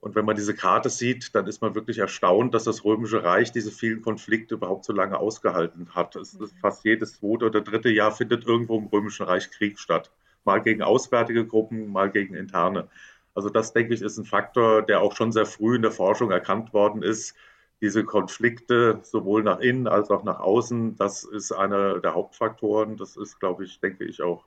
und 0.00 0.14
wenn 0.14 0.24
man 0.24 0.36
diese 0.36 0.54
Karte 0.54 0.88
sieht, 0.88 1.34
dann 1.34 1.46
ist 1.46 1.62
man 1.62 1.74
wirklich 1.74 1.98
erstaunt, 1.98 2.54
dass 2.54 2.64
das 2.64 2.84
Römische 2.84 3.24
Reich 3.24 3.50
diese 3.52 3.70
vielen 3.72 4.02
Konflikte 4.02 4.54
überhaupt 4.54 4.84
so 4.84 4.92
lange 4.92 5.18
ausgehalten 5.18 5.94
hat. 5.94 6.16
Ist 6.16 6.38
fast 6.60 6.84
jedes 6.84 7.18
zweite 7.18 7.46
oder 7.46 7.60
dritte 7.60 7.88
Jahr 7.88 8.12
findet 8.12 8.46
irgendwo 8.46 8.78
im 8.78 8.86
Römischen 8.86 9.26
Reich 9.26 9.50
Krieg 9.50 9.78
statt. 9.78 10.12
Mal 10.44 10.62
gegen 10.62 10.82
auswärtige 10.82 11.46
Gruppen, 11.46 11.88
mal 11.90 12.10
gegen 12.10 12.34
interne. 12.34 12.88
Also 13.34 13.50
das, 13.50 13.72
denke 13.72 13.94
ich, 13.94 14.02
ist 14.02 14.16
ein 14.16 14.24
Faktor, 14.24 14.82
der 14.82 15.00
auch 15.00 15.14
schon 15.14 15.32
sehr 15.32 15.46
früh 15.46 15.76
in 15.76 15.82
der 15.82 15.90
Forschung 15.90 16.30
erkannt 16.30 16.72
worden 16.72 17.02
ist. 17.02 17.34
Diese 17.80 18.04
Konflikte 18.04 19.00
sowohl 19.02 19.42
nach 19.42 19.58
innen 19.58 19.88
als 19.88 20.10
auch 20.10 20.24
nach 20.24 20.40
außen, 20.40 20.96
das 20.96 21.24
ist 21.24 21.52
einer 21.52 21.98
der 21.98 22.14
Hauptfaktoren. 22.14 22.96
Das 22.96 23.16
ist, 23.16 23.40
glaube 23.40 23.64
ich, 23.64 23.80
denke 23.80 24.04
ich, 24.04 24.22
auch 24.22 24.44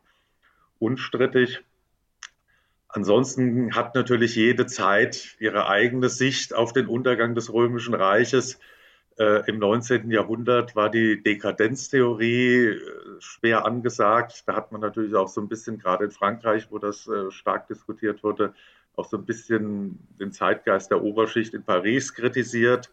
unstrittig. 0.79 1.63
Ansonsten 2.89 3.75
hat 3.75 3.93
natürlich 3.93 4.36
jede 4.36 4.65
Zeit 4.65 5.36
ihre 5.39 5.67
eigene 5.67 6.10
Sicht 6.10 6.56
auf 6.56 6.73
den 6.73 6.88
Untergang 6.88 7.36
des 7.36 7.54
Römischen 7.54 7.93
Reiches. 7.93 8.60
Äh, 9.19 9.47
Im 9.47 9.60
19. 9.60 10.10
Jahrhundert 10.10 10.75
war 10.75 10.89
die 10.89 11.21
Dekadenztheorie 11.21 12.65
äh, 12.65 12.80
schwer 13.19 13.65
angesagt. 13.65 14.43
Da 14.47 14.56
hat 14.56 14.71
man 14.71 14.82
natürlich 14.82 15.13
auch 15.13 15.28
so 15.28 15.39
ein 15.39 15.47
bisschen, 15.47 15.78
gerade 15.78 16.06
in 16.06 16.12
Frankreich, 16.12 16.71
wo 16.71 16.80
das 16.80 17.08
äh, 17.08 17.30
stark 17.30 17.67
diskutiert 17.67 18.23
wurde, 18.23 18.54
auch 18.95 19.08
so 19.08 19.17
ein 19.17 19.25
bisschen 19.25 19.99
den 20.19 20.32
Zeitgeist 20.32 20.89
der 20.89 21.04
Oberschicht 21.04 21.54
in 21.54 21.63
Paris 21.63 22.15
kritisiert. 22.15 22.91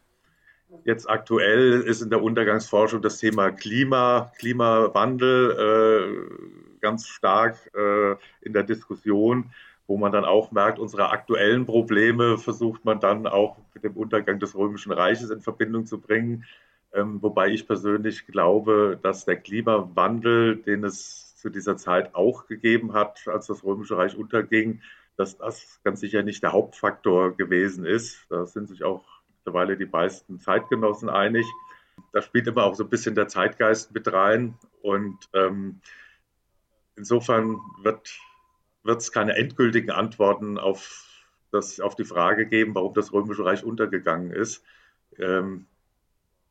Jetzt 0.85 1.09
aktuell 1.09 1.83
ist 1.83 2.03
in 2.03 2.11
der 2.11 2.23
Untergangsforschung 2.23 3.03
das 3.03 3.19
Thema 3.19 3.51
Klima, 3.51 4.33
Klimawandel 4.39 5.57
äh, 5.59 6.81
ganz 6.81 7.07
stark 7.07 7.71
äh, 7.75 8.17
in 8.41 8.53
der 8.53 8.63
Diskussion 8.63 9.51
wo 9.87 9.97
man 9.97 10.13
dann 10.13 10.25
auch 10.25 10.51
merkt, 10.51 10.79
unsere 10.79 11.11
aktuellen 11.11 11.67
Probleme 11.67 12.39
versucht 12.39 12.85
man 12.85 13.01
dann 13.01 13.27
auch 13.27 13.57
mit 13.75 13.85
dem 13.85 13.97
Untergang 13.97 14.39
des 14.41 14.55
Römischen 14.55 14.93
Reiches 14.93 15.31
in 15.31 15.41
Verbindung 15.41 15.87
zu 15.87 16.01
bringen. 16.01 16.45
Ähm, 16.93 17.23
wobei 17.23 17.49
ich 17.49 17.67
persönlich 17.67 18.27
glaube, 18.27 18.99
dass 19.03 19.25
der 19.25 19.37
Klimawandel, 19.37 20.57
den 20.57 20.85
es 20.85 21.37
zu 21.37 21.51
dieser 21.51 21.77
Zeit 21.77 22.15
auch 22.15 22.47
gegeben 22.47 22.95
hat, 22.95 23.29
als 23.29 23.47
das 23.47 23.63
Römische 23.63 23.97
Reich 23.97 24.17
unterging, 24.17 24.81
dass 25.17 25.37
das 25.39 25.81
ganz 25.85 26.01
sicher 26.01 26.23
nicht 26.23 26.43
der 26.43 26.53
Hauptfaktor 26.53 27.37
gewesen 27.37 27.85
ist. 27.85 28.27
Da 28.29 28.45
sind 28.45 28.69
sich 28.69 28.85
auch 28.85 29.05
mittlerweile 29.47 29.77
die 29.77 29.87
meisten 29.87 30.41
Zeitgenossen 30.41 31.09
einig. 31.09 31.47
Da 32.13 32.21
spielt 32.21 32.49
immer 32.49 32.65
auch 32.65 32.75
so 32.75 32.83
ein 32.83 32.91
bisschen 32.91 33.15
der 33.15 33.29
Zeitgeist 33.29 33.95
mit 33.95 34.13
rein. 34.13 34.59
Und 34.83 35.19
ähm, 35.35 35.81
insofern 36.97 37.61
wird 37.83 38.11
es 38.85 39.13
keine 39.13 39.37
endgültigen 39.37 39.91
Antworten 39.91 40.59
auf, 40.59 41.05
das, 41.53 41.81
auf 41.81 41.95
die 41.95 42.05
Frage 42.05 42.47
geben, 42.47 42.75
warum 42.75 42.93
das 42.95 43.13
Römische 43.13 43.45
Reich 43.45 43.63
untergegangen 43.63 44.33
ist. 44.33 44.65
Ähm, 45.17 45.67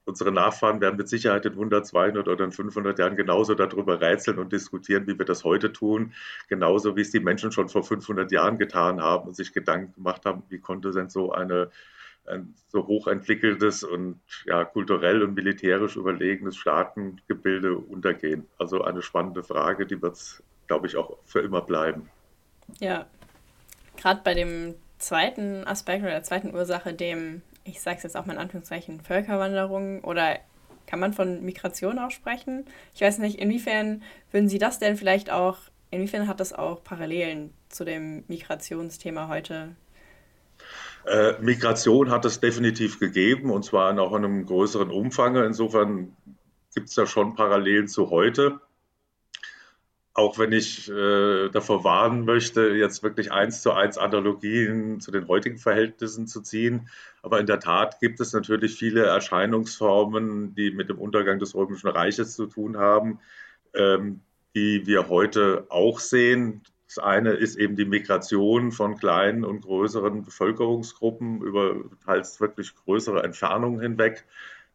unsere 0.05 0.31
Nachfahren 0.31 0.79
werden 0.79 0.95
mit 0.95 1.10
Sicherheit 1.10 1.45
in 1.45 1.53
100, 1.53 1.86
200 1.86 2.27
oder 2.29 2.45
in 2.45 2.53
500 2.53 2.97
Jahren 2.97 3.17
genauso 3.17 3.55
darüber 3.55 3.99
rätseln 3.99 4.39
und 4.39 4.53
diskutieren, 4.53 5.05
wie 5.08 5.19
wir 5.19 5.25
das 5.25 5.43
heute 5.43 5.73
tun. 5.73 6.13
Genauso 6.47 6.95
wie 6.95 7.01
es 7.01 7.12
die 7.12 7.19
Menschen 7.19 7.51
schon 7.51 7.67
vor 7.67 7.84
500 7.84 8.31
Jahren 8.31 8.58
getan 8.58 9.01
haben 9.01 9.27
und 9.27 9.36
sich 9.36 9.51
Gedanken 9.51 9.93
gemacht 9.95 10.25
haben, 10.25 10.43
wie 10.47 10.60
konnte 10.60 10.91
denn 10.91 11.10
so 11.10 11.34
eine 11.34 11.71
ein 12.27 12.53
so 12.69 12.88
hochentwickeltes 12.88 13.83
und 13.83 14.19
ja, 14.45 14.65
kulturell 14.65 15.23
und 15.23 15.35
militärisch 15.35 15.95
überlegenes 15.95 16.57
Staatengebilde 16.57 17.77
untergehen. 17.77 18.47
Also 18.57 18.83
eine 18.83 19.01
spannende 19.01 19.43
Frage, 19.43 19.85
die 19.85 20.01
wird 20.01 20.15
es, 20.15 20.43
glaube 20.67 20.88
ich, 20.88 20.97
auch 20.97 21.17
für 21.25 21.39
immer 21.39 21.61
bleiben. 21.61 22.09
Ja, 22.79 23.05
Gerade 23.97 24.21
bei 24.23 24.33
dem 24.33 24.75
zweiten 24.97 25.65
Aspekt 25.65 26.03
oder 26.03 26.11
der 26.11 26.23
zweiten 26.23 26.53
Ursache, 26.53 26.93
dem, 26.93 27.41
ich 27.63 27.81
sage 27.81 27.97
es 27.97 28.03
jetzt 28.03 28.17
auch 28.17 28.25
mal 28.25 28.33
in 28.33 28.39
Anführungszeichen, 28.39 29.01
Völkerwanderung 29.01 30.03
oder 30.03 30.38
kann 30.85 30.99
man 30.99 31.13
von 31.13 31.43
Migration 31.43 31.99
auch 31.99 32.11
sprechen? 32.11 32.65
Ich 32.93 33.01
weiß 33.01 33.17
nicht, 33.19 33.39
inwiefern 33.39 34.03
würden 34.31 34.49
Sie 34.49 34.59
das 34.59 34.79
denn 34.79 34.97
vielleicht 34.97 35.31
auch, 35.31 35.57
inwiefern 35.91 36.27
hat 36.27 36.39
das 36.39 36.53
auch 36.53 36.83
Parallelen 36.83 37.53
zu 37.69 37.85
dem 37.85 38.23
Migrationsthema 38.27 39.27
heute? 39.27 39.75
Äh, 41.07 41.41
Migration 41.41 42.11
hat 42.11 42.25
es 42.25 42.39
definitiv 42.39 42.99
gegeben 42.99 43.51
und 43.51 43.63
zwar 43.63 43.91
in 43.91 43.99
auch 43.99 44.15
in 44.15 44.25
einem 44.25 44.45
größeren 44.45 44.89
Umfang. 44.89 45.35
Insofern 45.35 46.15
gibt 46.73 46.89
es 46.89 46.95
da 46.95 47.05
schon 47.05 47.35
Parallelen 47.35 47.87
zu 47.87 48.09
heute 48.09 48.59
auch 50.15 50.39
wenn 50.39 50.53
ich 50.53 50.89
äh, 50.89 51.49
davor 51.49 51.83
warnen 51.83 52.23
möchte, 52.23 52.69
jetzt 52.69 53.03
wirklich 53.03 53.33
eins 53.33 53.61
zu 53.61 53.73
eins 53.73 53.97
Analogien 53.97 55.01
zu 55.01 55.11
den 55.11 55.27
heutigen 55.27 55.57
Verhältnissen 55.57 56.25
zu 56.25 56.41
ziehen. 56.41 56.87
Aber 57.21 57.41
in 57.41 57.45
der 57.45 57.59
Tat 57.59 57.99
gibt 57.99 58.21
es 58.21 58.31
natürlich 58.31 58.75
viele 58.75 59.03
Erscheinungsformen, 59.03 60.55
die 60.55 60.71
mit 60.71 60.87
dem 60.87 60.99
Untergang 60.99 61.37
des 61.37 61.53
Römischen 61.53 61.89
Reiches 61.89 62.33
zu 62.33 62.45
tun 62.45 62.77
haben, 62.77 63.19
ähm, 63.73 64.21
die 64.55 64.87
wir 64.87 65.09
heute 65.09 65.65
auch 65.67 65.99
sehen. 65.99 66.61
Das 66.88 67.00
eine 67.00 67.32
ist 67.32 67.56
eben 67.56 67.76
die 67.76 67.86
Migration 67.86 68.71
von 68.71 68.98
kleinen 68.98 69.43
und 69.43 69.62
größeren 69.62 70.24
Bevölkerungsgruppen 70.24 71.41
über 71.41 71.76
teils 72.06 72.39
wirklich 72.39 72.76
größere 72.76 73.24
Entfernungen 73.24 73.82
hinweg. 73.82 74.26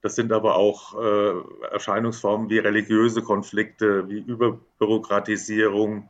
Das 0.02 0.16
sind 0.16 0.32
aber 0.32 0.56
auch 0.56 1.00
äh, 1.00 1.34
Erscheinungsformen 1.70 2.48
wie 2.50 2.58
religiöse 2.58 3.22
Konflikte, 3.22 4.08
wie 4.08 4.18
Überbürokratisierung, 4.18 6.08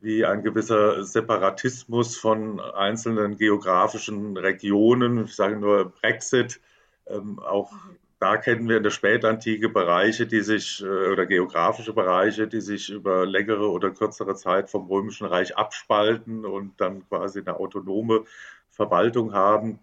wie 0.00 0.24
ein 0.24 0.42
gewisser 0.42 1.04
Separatismus 1.04 2.16
von 2.16 2.60
einzelnen 2.60 3.36
geografischen 3.36 4.36
Regionen. 4.36 5.24
Ich 5.24 5.36
sage 5.36 5.56
nur 5.56 5.90
Brexit. 5.90 6.60
Ähm, 7.06 7.38
auch 7.38 7.72
da 8.20 8.36
kennen 8.36 8.68
wir 8.68 8.76
in 8.76 8.82
der 8.82 8.90
Spätantike 8.90 9.70
Bereiche, 9.70 10.26
die 10.26 10.42
sich 10.42 10.82
äh, 10.82 10.86
oder 11.10 11.26
geografische 11.26 11.94
Bereiche, 11.94 12.46
die 12.46 12.60
sich 12.60 12.90
über 12.90 13.26
längere 13.26 13.70
oder 13.70 13.90
kürzere 13.90 14.36
Zeit 14.36 14.70
vom 14.70 14.86
Römischen 14.88 15.26
Reich 15.26 15.56
abspalten 15.56 16.44
und 16.44 16.80
dann 16.80 17.08
quasi 17.08 17.40
eine 17.40 17.56
autonome 17.56 18.24
Verwaltung 18.70 19.32
haben. 19.32 19.80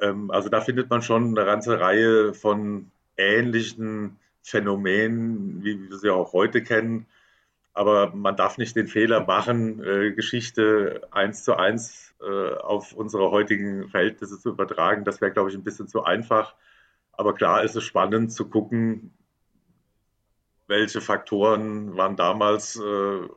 Ähm, 0.00 0.30
also 0.30 0.48
da 0.48 0.60
findet 0.60 0.88
man 0.90 1.02
schon 1.02 1.36
eine 1.36 1.44
ganze 1.46 1.80
Reihe 1.80 2.32
von 2.32 2.90
ähnlichen 3.16 4.18
Phänomenen, 4.42 5.62
wie 5.64 5.90
wir 5.90 5.98
sie 5.98 6.10
auch 6.10 6.32
heute 6.32 6.62
kennen. 6.62 7.06
Aber 7.72 8.14
man 8.14 8.36
darf 8.36 8.58
nicht 8.58 8.76
den 8.76 8.88
Fehler 8.88 9.24
machen, 9.26 9.82
äh, 9.84 10.12
Geschichte 10.12 11.02
eins 11.10 11.44
zu 11.44 11.56
eins 11.56 12.14
äh, 12.20 12.54
auf 12.54 12.92
unsere 12.92 13.30
heutigen 13.30 13.88
Verhältnisse 13.88 14.38
zu 14.40 14.50
übertragen. 14.50 15.04
Das 15.04 15.20
wäre, 15.20 15.32
glaube 15.32 15.50
ich, 15.50 15.56
ein 15.56 15.64
bisschen 15.64 15.88
zu 15.88 16.04
einfach. 16.04 16.54
Aber 17.20 17.34
klar 17.34 17.62
ist 17.64 17.76
es 17.76 17.84
spannend 17.84 18.32
zu 18.32 18.48
gucken, 18.48 19.12
welche 20.68 21.02
Faktoren 21.02 21.94
waren 21.94 22.16
damals 22.16 22.76
äh, 22.76 23.28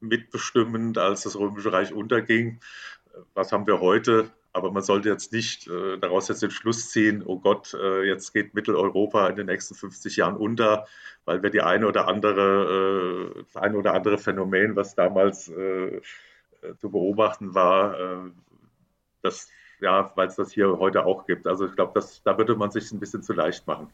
mitbestimmend, 0.00 0.96
als 0.96 1.24
das 1.24 1.38
Römische 1.38 1.70
Reich 1.70 1.92
unterging. 1.92 2.60
Was 3.34 3.52
haben 3.52 3.66
wir 3.66 3.80
heute? 3.80 4.30
Aber 4.54 4.72
man 4.72 4.82
sollte 4.82 5.10
jetzt 5.10 5.30
nicht 5.34 5.68
äh, 5.68 5.98
daraus 5.98 6.28
jetzt 6.28 6.40
den 6.40 6.50
Schluss 6.50 6.88
ziehen, 6.88 7.22
oh 7.22 7.38
Gott, 7.38 7.74
äh, 7.74 8.04
jetzt 8.04 8.32
geht 8.32 8.54
Mitteleuropa 8.54 9.28
in 9.28 9.36
den 9.36 9.44
nächsten 9.44 9.74
50 9.74 10.16
Jahren 10.16 10.38
unter, 10.38 10.86
weil 11.26 11.42
wir 11.42 11.50
die 11.50 11.60
eine 11.60 11.86
oder 11.86 12.08
andere, 12.08 13.34
äh, 13.36 13.42
das 13.42 13.56
eine 13.56 13.76
oder 13.76 13.92
andere 13.92 14.16
Phänomen, 14.16 14.74
was 14.74 14.94
damals 14.94 15.50
äh, 15.50 16.00
zu 16.78 16.90
beobachten 16.90 17.54
war, 17.54 18.00
äh, 18.00 18.30
das, 19.20 19.50
ja, 19.80 20.10
weil 20.14 20.28
es 20.28 20.36
das 20.36 20.52
hier 20.52 20.78
heute 20.78 21.04
auch 21.06 21.26
gibt. 21.26 21.46
Also 21.46 21.66
ich 21.66 21.74
glaube, 21.74 22.00
da 22.24 22.38
würde 22.38 22.54
man 22.56 22.70
sich 22.70 22.90
ein 22.92 23.00
bisschen 23.00 23.22
zu 23.22 23.32
leicht 23.32 23.66
machen. 23.66 23.88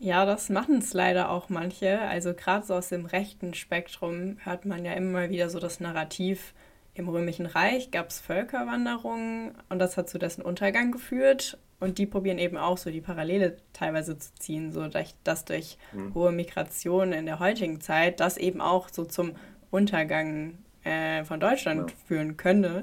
Ja, 0.00 0.24
das 0.24 0.48
machen 0.48 0.78
es 0.78 0.94
leider 0.94 1.30
auch 1.30 1.48
manche. 1.48 2.00
Also 2.00 2.32
gerade 2.34 2.64
so 2.64 2.74
aus 2.74 2.88
dem 2.88 3.06
rechten 3.06 3.54
Spektrum 3.54 4.36
hört 4.44 4.64
man 4.64 4.84
ja 4.84 4.92
immer 4.92 5.28
wieder 5.30 5.50
so 5.50 5.58
das 5.58 5.80
Narrativ, 5.80 6.54
im 6.98 7.08
Römischen 7.08 7.46
Reich 7.46 7.90
gab 7.92 8.08
es 8.08 8.18
Völkerwanderungen 8.18 9.52
und 9.68 9.78
das 9.78 9.96
hat 9.96 10.08
zu 10.08 10.18
dessen 10.18 10.42
Untergang 10.42 10.90
geführt. 10.90 11.56
Und 11.80 11.98
die 11.98 12.06
probieren 12.06 12.38
eben 12.38 12.56
auch 12.56 12.76
so 12.76 12.90
die 12.90 13.00
Parallele 13.00 13.58
teilweise 13.72 14.18
zu 14.18 14.34
ziehen, 14.34 14.72
so 14.72 14.84
dass 14.88 15.44
durch 15.44 15.78
mhm. 15.92 16.12
hohe 16.12 16.32
Migration 16.32 17.12
in 17.12 17.24
der 17.24 17.38
heutigen 17.38 17.80
Zeit 17.80 18.18
das 18.18 18.36
eben 18.36 18.60
auch 18.60 18.88
so 18.88 19.04
zum 19.04 19.36
Untergang 19.70 20.58
äh, 20.84 21.24
von 21.24 21.40
Deutschland 21.40 21.90
ja. 21.90 21.96
führen 22.06 22.36
könnte. 22.36 22.82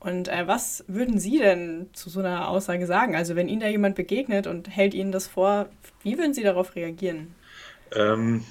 Und 0.00 0.28
äh, 0.28 0.46
was 0.46 0.84
würden 0.86 1.18
Sie 1.18 1.38
denn 1.38 1.88
zu 1.92 2.10
so 2.10 2.20
einer 2.20 2.48
Aussage 2.48 2.86
sagen? 2.86 3.16
Also 3.16 3.36
wenn 3.36 3.48
Ihnen 3.48 3.60
da 3.60 3.68
jemand 3.68 3.96
begegnet 3.96 4.46
und 4.46 4.68
hält 4.68 4.94
Ihnen 4.94 5.12
das 5.12 5.26
vor, 5.26 5.68
wie 6.02 6.18
würden 6.18 6.34
Sie 6.34 6.42
darauf 6.42 6.76
reagieren? 6.76 7.34
Ähm, 7.92 8.44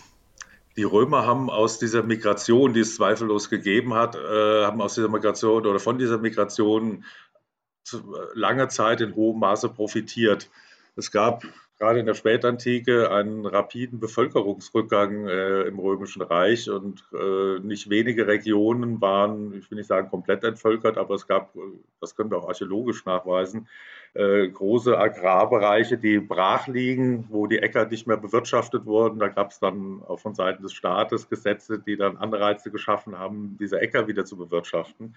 die 0.76 0.84
Römer 0.84 1.26
haben 1.26 1.50
aus 1.50 1.80
dieser 1.80 2.04
Migration, 2.04 2.74
die 2.74 2.82
es 2.82 2.96
zweifellos 2.96 3.50
gegeben 3.50 3.94
hat, 3.94 4.16
äh, 4.16 4.66
haben 4.66 4.82
aus 4.82 4.96
dieser 4.96 5.10
Migration 5.10 5.66
oder 5.66 5.80
von 5.80 5.98
dieser 5.98 6.18
Migration 6.18 7.04
äh, 7.92 7.98
lange 8.34 8.68
Zeit 8.68 9.02
in 9.02 9.16
hohem 9.16 9.40
Maße 9.40 9.70
profitiert. 9.70 10.50
Es 10.96 11.12
gab 11.12 11.44
gerade 11.78 12.00
in 12.00 12.06
der 12.06 12.16
Spätantike 12.16 13.12
einen 13.12 13.46
rapiden 13.46 14.00
Bevölkerungsrückgang 14.00 15.28
äh, 15.28 15.62
im 15.64 15.78
Römischen 15.78 16.22
Reich 16.22 16.70
und 16.70 17.04
äh, 17.14 17.60
nicht 17.60 17.90
wenige 17.90 18.28
Regionen 18.28 19.00
waren, 19.00 19.54
ich 19.54 19.70
will 19.70 19.78
nicht 19.78 19.88
sagen 19.88 20.10
komplett 20.10 20.44
entvölkert, 20.44 20.98
aber 20.98 21.16
es 21.16 21.28
gab, 21.28 21.54
das 22.02 22.16
können 22.16 22.32
wir 22.32 22.40
auch 22.40 22.48
archäologisch 22.48 23.06
nachweisen, 23.06 23.68
äh, 24.16 24.48
große 24.48 24.98
Agrarbereiche, 24.98 25.98
die 25.98 26.20
brach 26.20 26.68
liegen, 26.68 27.26
wo 27.30 27.46
die 27.46 27.60
Äcker 27.60 27.86
nicht 27.86 28.08
mehr 28.08 28.18
bewirtschaftet 28.18 28.86
wurden. 28.86 29.20
Da 29.20 29.28
gab 29.28 29.52
es 29.52 29.60
dann 29.60 30.02
auch 30.08 30.20
von 30.20 30.34
Seiten 30.34 30.64
des 30.64 30.74
Staates 30.74 31.30
Gesetze, 31.30 31.78
die 31.78 31.98
dann 31.98 32.18
Anreize 32.18 32.72
geschaffen 32.72 33.20
haben, 33.20 33.58
diese 33.60 33.80
Äcker 33.80 34.08
wieder 34.08 34.26
zu 34.26 34.36
bewirtschaften. 34.36 35.16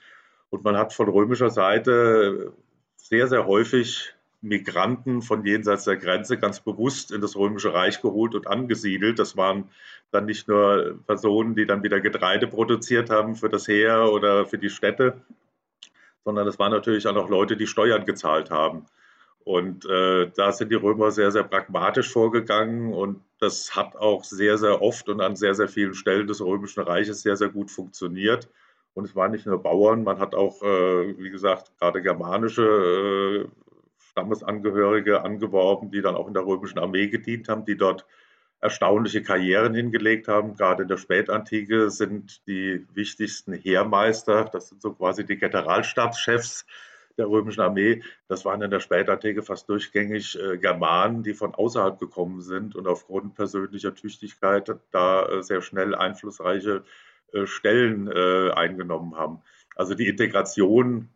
Und 0.51 0.65
man 0.65 0.77
hat 0.77 0.93
von 0.93 1.09
römischer 1.09 1.49
Seite 1.49 2.53
sehr, 2.97 3.29
sehr 3.29 3.47
häufig 3.47 4.15
Migranten 4.43 5.23
von 5.23 5.45
jenseits 5.45 5.85
der 5.85 5.97
Grenze 5.97 6.39
ganz 6.39 6.61
bewusst 6.61 7.13
in 7.13 7.21
das 7.21 7.37
Römische 7.37 7.75
Reich 7.75 8.01
geholt 8.01 8.35
und 8.35 8.47
angesiedelt. 8.47 9.19
Das 9.19 9.37
waren 9.37 9.71
dann 10.11 10.27
nicht 10.27 10.49
nur 10.49 10.99
Personen, 11.07 11.55
die 11.55 11.67
dann 11.67 11.83
wieder 11.83 12.01
Getreide 12.01 12.47
produziert 12.47 13.11
haben 13.11 13.37
für 13.37 13.49
das 13.49 13.69
Heer 13.69 14.11
oder 14.13 14.47
für 14.47 14.59
die 14.59 14.71
Städte, 14.71 15.21
sondern 16.25 16.49
es 16.49 16.59
waren 16.59 16.73
natürlich 16.73 17.07
auch 17.07 17.15
noch 17.15 17.29
Leute, 17.29 17.57
die 17.57 17.67
Steuern 17.67 18.05
gezahlt 18.07 18.51
haben. 18.51 18.87
Und 19.45 19.87
äh, 19.87 20.31
da 20.37 20.53
sind 20.53 20.71
die 20.71 20.77
Römer 20.77 21.11
sehr, 21.11 21.31
sehr 21.31 21.45
pragmatisch 21.45 22.13
vorgegangen 22.13 22.93
und 22.93 23.23
das 23.39 23.75
hat 23.75 23.97
auch 23.97 24.23
sehr, 24.23 24.59
sehr 24.59 24.83
oft 24.83 25.09
und 25.09 25.21
an 25.21 25.35
sehr, 25.35 25.55
sehr 25.55 25.69
vielen 25.69 25.95
Stellen 25.95 26.27
des 26.27 26.43
Römischen 26.43 26.83
Reiches 26.83 27.23
sehr, 27.23 27.37
sehr 27.37 27.49
gut 27.49 27.71
funktioniert. 27.71 28.49
Und 28.93 29.05
es 29.05 29.17
waren 29.17 29.31
nicht 29.31 29.47
nur 29.47 29.63
Bauern, 29.63 30.05
man 30.05 30.19
hat 30.19 30.35
auch, 30.35 30.63
äh, 30.63 31.19
wie 31.19 31.31
gesagt, 31.31 31.73
gerade 31.79 32.03
germanische 32.03 33.47
äh, 33.47 33.49
Stammesangehörige 34.11 35.23
angeworben, 35.23 35.91
die 35.91 36.03
dann 36.03 36.17
auch 36.17 36.27
in 36.27 36.35
der 36.35 36.45
römischen 36.45 36.79
Armee 36.79 37.09
gedient 37.09 37.49
haben, 37.49 37.65
die 37.65 37.77
dort 37.77 38.07
erstaunliche 38.61 39.23
Karrieren 39.23 39.75
hingelegt 39.75 40.29
haben. 40.29 40.55
Gerade 40.57 40.83
in 40.83 40.89
der 40.89 40.99
Spätantike 40.99 41.91
sind 41.91 42.47
die 42.47 42.87
wichtigsten 42.93 43.53
Heermeister, 43.53 44.45
das 44.45 44.69
sind 44.69 44.83
so 44.83 44.93
quasi 44.93 45.25
die 45.25 45.37
Generalstabschefs 45.37 46.67
der 47.17 47.29
römischen 47.29 47.61
Armee, 47.61 48.03
das 48.29 48.45
waren 48.45 48.63
in 48.63 48.71
der 48.71 48.81
Spätantike 48.81 49.43
fast 49.43 49.69
durchgängig 49.69 50.39
äh, 50.39 50.59
Germanen, 50.59 51.23
die 51.23 51.35
von 51.35 51.55
außerhalb 51.55 51.99
gekommen 51.99 52.41
sind 52.41 52.75
und 52.77 52.87
aufgrund 52.87 53.35
persönlicher 53.35 53.95
Tüchtigkeit 53.95 54.75
da 54.91 55.27
äh, 55.27 55.43
sehr 55.43 55.61
schnell 55.63 55.95
einflussreiche 55.95 56.85
äh, 57.33 57.47
Stellen 57.47 58.09
eingenommen 58.09 59.17
haben. 59.17 59.43
Also 59.77 59.95
die 59.95 60.09
Integration 60.09 61.09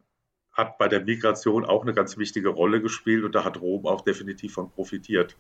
hat 0.55 0.79
bei 0.79 0.89
der 0.89 1.01
Migration 1.01 1.65
auch 1.65 1.83
eine 1.83 1.95
ganz 1.95 2.17
wichtige 2.17 2.49
Rolle 2.49 2.81
gespielt 2.81 3.25
und 3.25 3.35
da 3.35 3.45
hat 3.45 3.61
Rom 3.61 3.87
auch 3.87 4.01
definitiv 4.01 4.55
von 4.55 4.71
profitiert. 4.71 5.37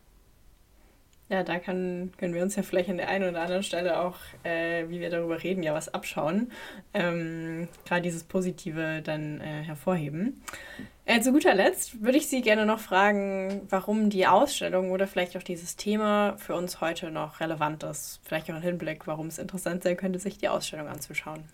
Ja, 1.30 1.42
da 1.42 1.58
kann, 1.58 2.12
können 2.18 2.34
wir 2.34 2.42
uns 2.42 2.54
ja 2.54 2.62
vielleicht 2.62 2.90
an 2.90 2.98
der 2.98 3.08
einen 3.08 3.30
oder 3.30 3.40
anderen 3.40 3.62
Stelle 3.62 3.98
auch, 3.98 4.16
äh, 4.42 4.84
wie 4.90 5.00
wir 5.00 5.08
darüber 5.08 5.42
reden, 5.42 5.62
ja 5.62 5.72
was 5.72 5.92
abschauen. 5.92 6.52
Ähm, 6.92 7.68
Gerade 7.86 8.02
dieses 8.02 8.24
Positive 8.24 9.00
dann 9.02 9.40
äh, 9.40 9.62
hervorheben. 9.62 10.42
Äh, 11.06 11.20
zu 11.22 11.32
guter 11.32 11.54
Letzt 11.54 12.02
würde 12.02 12.18
ich 12.18 12.28
Sie 12.28 12.42
gerne 12.42 12.66
noch 12.66 12.78
fragen, 12.78 13.62
warum 13.70 14.10
die 14.10 14.26
Ausstellung 14.26 14.90
oder 14.90 15.06
vielleicht 15.06 15.34
auch 15.38 15.42
dieses 15.42 15.76
Thema 15.76 16.36
für 16.36 16.54
uns 16.54 16.82
heute 16.82 17.10
noch 17.10 17.40
relevant 17.40 17.84
ist. 17.84 18.20
Vielleicht 18.22 18.50
auch 18.50 18.56
ein 18.56 18.62
Hinblick, 18.62 19.06
warum 19.06 19.28
es 19.28 19.38
interessant 19.38 19.82
sein 19.82 19.96
könnte, 19.96 20.18
sich 20.18 20.36
die 20.36 20.48
Ausstellung 20.48 20.88
anzuschauen. 20.88 21.44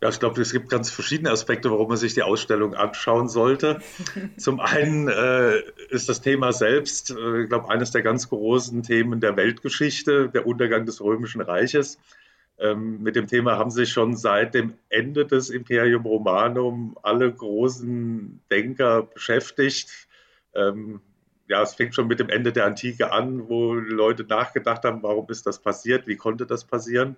Ja, 0.00 0.08
ich 0.10 0.18
glaube, 0.18 0.40
es 0.42 0.52
gibt 0.52 0.68
ganz 0.68 0.90
verschiedene 0.90 1.30
Aspekte, 1.30 1.70
warum 1.70 1.88
man 1.88 1.96
sich 1.96 2.14
die 2.14 2.22
Ausstellung 2.22 2.74
anschauen 2.74 3.28
sollte. 3.28 3.80
Zum 4.36 4.60
einen 4.60 5.08
äh, 5.08 5.60
ist 5.88 6.08
das 6.08 6.20
Thema 6.20 6.52
selbst, 6.52 7.10
äh, 7.10 7.42
ich 7.42 7.48
glaube, 7.48 7.70
eines 7.70 7.90
der 7.90 8.02
ganz 8.02 8.28
großen 8.28 8.82
Themen 8.82 9.20
der 9.20 9.36
Weltgeschichte, 9.36 10.28
der 10.28 10.46
Untergang 10.46 10.84
des 10.84 11.00
Römischen 11.00 11.40
Reiches. 11.40 11.98
Ähm, 12.58 13.02
mit 13.02 13.16
dem 13.16 13.26
Thema 13.26 13.56
haben 13.58 13.70
sich 13.70 13.90
schon 13.90 14.16
seit 14.16 14.54
dem 14.54 14.74
Ende 14.88 15.26
des 15.26 15.50
Imperium 15.50 16.04
Romanum 16.04 16.96
alle 17.02 17.32
großen 17.32 18.40
Denker 18.50 19.02
beschäftigt. 19.02 20.06
Ähm, 20.54 21.00
ja, 21.48 21.62
es 21.62 21.74
fängt 21.74 21.94
schon 21.94 22.06
mit 22.06 22.20
dem 22.20 22.28
Ende 22.28 22.52
der 22.52 22.66
Antike 22.66 23.12
an, 23.12 23.48
wo 23.48 23.74
Leute 23.74 24.24
nachgedacht 24.24 24.84
haben, 24.84 25.02
warum 25.02 25.26
ist 25.28 25.46
das 25.46 25.60
passiert, 25.60 26.06
wie 26.06 26.16
konnte 26.16 26.46
das 26.46 26.64
passieren. 26.64 27.16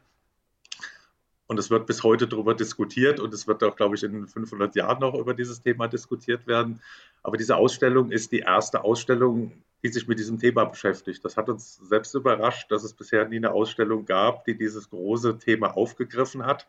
Und 1.48 1.59
es 1.59 1.70
wird 1.70 1.87
bis 1.87 2.02
heute 2.02 2.26
darüber 2.26 2.54
diskutiert 2.54 3.20
und 3.20 3.32
es 3.32 3.46
wird 3.46 3.62
auch, 3.62 3.76
glaube 3.76 3.94
ich, 3.94 4.02
in 4.02 4.26
500 4.26 4.74
Jahren 4.74 5.00
noch 5.00 5.14
über 5.14 5.32
dieses 5.32 5.62
Thema 5.62 5.87
diskutiert 5.87 6.46
werden. 6.46 6.80
Aber 7.22 7.37
diese 7.37 7.56
Ausstellung 7.56 8.11
ist 8.11 8.32
die 8.32 8.40
erste 8.40 8.82
Ausstellung, 8.82 9.52
die 9.82 9.88
sich 9.88 10.09
mit 10.09 10.18
diesem 10.18 10.38
Thema 10.38 10.64
beschäftigt. 10.64 11.24
Das 11.24 11.37
hat 11.37 11.48
uns 11.48 11.76
selbst 11.76 12.14
überrascht, 12.14 12.70
dass 12.72 12.82
es 12.82 12.94
bisher 12.94 13.28
nie 13.28 13.37
eine 13.37 13.52
Ausstellung 13.52 14.04
gab, 14.06 14.44
die 14.44 14.56
dieses 14.56 14.90
große 14.90 15.38
Thema 15.38 15.76
aufgegriffen 15.76 16.44
hat. 16.44 16.66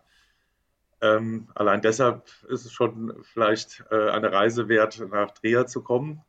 Ähm, 1.01 1.47
allein 1.55 1.81
deshalb 1.81 2.29
ist 2.47 2.65
es 2.65 2.71
schon 2.71 3.15
vielleicht 3.23 3.83
äh, 3.89 4.09
eine 4.09 4.31
Reise 4.31 4.67
wert, 4.67 4.99
nach 5.11 5.31
Trier 5.31 5.65
zu 5.65 5.81
kommen. 5.81 6.21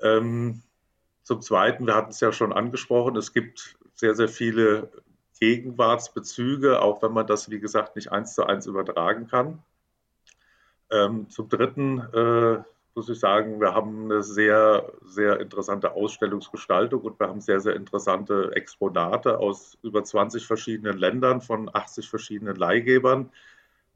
Ähm, 0.00 0.62
zum 1.22 1.42
Zweiten, 1.42 1.86
wir 1.86 1.94
hatten 1.94 2.10
es 2.10 2.20
ja 2.20 2.32
schon 2.32 2.52
angesprochen, 2.52 3.16
es 3.16 3.32
gibt 3.32 3.76
sehr, 3.94 4.14
sehr 4.14 4.28
viele 4.28 4.90
Gegenwartsbezüge, 5.40 6.80
auch 6.80 7.02
wenn 7.02 7.12
man 7.12 7.26
das, 7.26 7.50
wie 7.50 7.60
gesagt, 7.60 7.96
nicht 7.96 8.12
eins 8.12 8.34
zu 8.34 8.44
eins 8.46 8.66
übertragen 8.66 9.26
kann. 9.26 9.62
Ähm, 10.90 11.28
zum 11.30 11.48
Dritten 11.48 11.98
äh, 11.98 12.62
muss 12.96 13.08
ich 13.10 13.20
sagen, 13.20 13.60
wir 13.60 13.74
haben 13.74 14.04
eine 14.04 14.22
sehr, 14.22 14.90
sehr 15.04 15.38
interessante 15.40 15.92
Ausstellungsgestaltung 15.92 17.02
und 17.02 17.20
wir 17.20 17.28
haben 17.28 17.42
sehr, 17.42 17.60
sehr 17.60 17.76
interessante 17.76 18.52
Exponate 18.54 19.38
aus 19.38 19.76
über 19.82 20.02
20 20.02 20.46
verschiedenen 20.46 20.96
Ländern 20.96 21.42
von 21.42 21.68
80 21.72 22.08
verschiedenen 22.08 22.56
Leihgebern. 22.56 23.30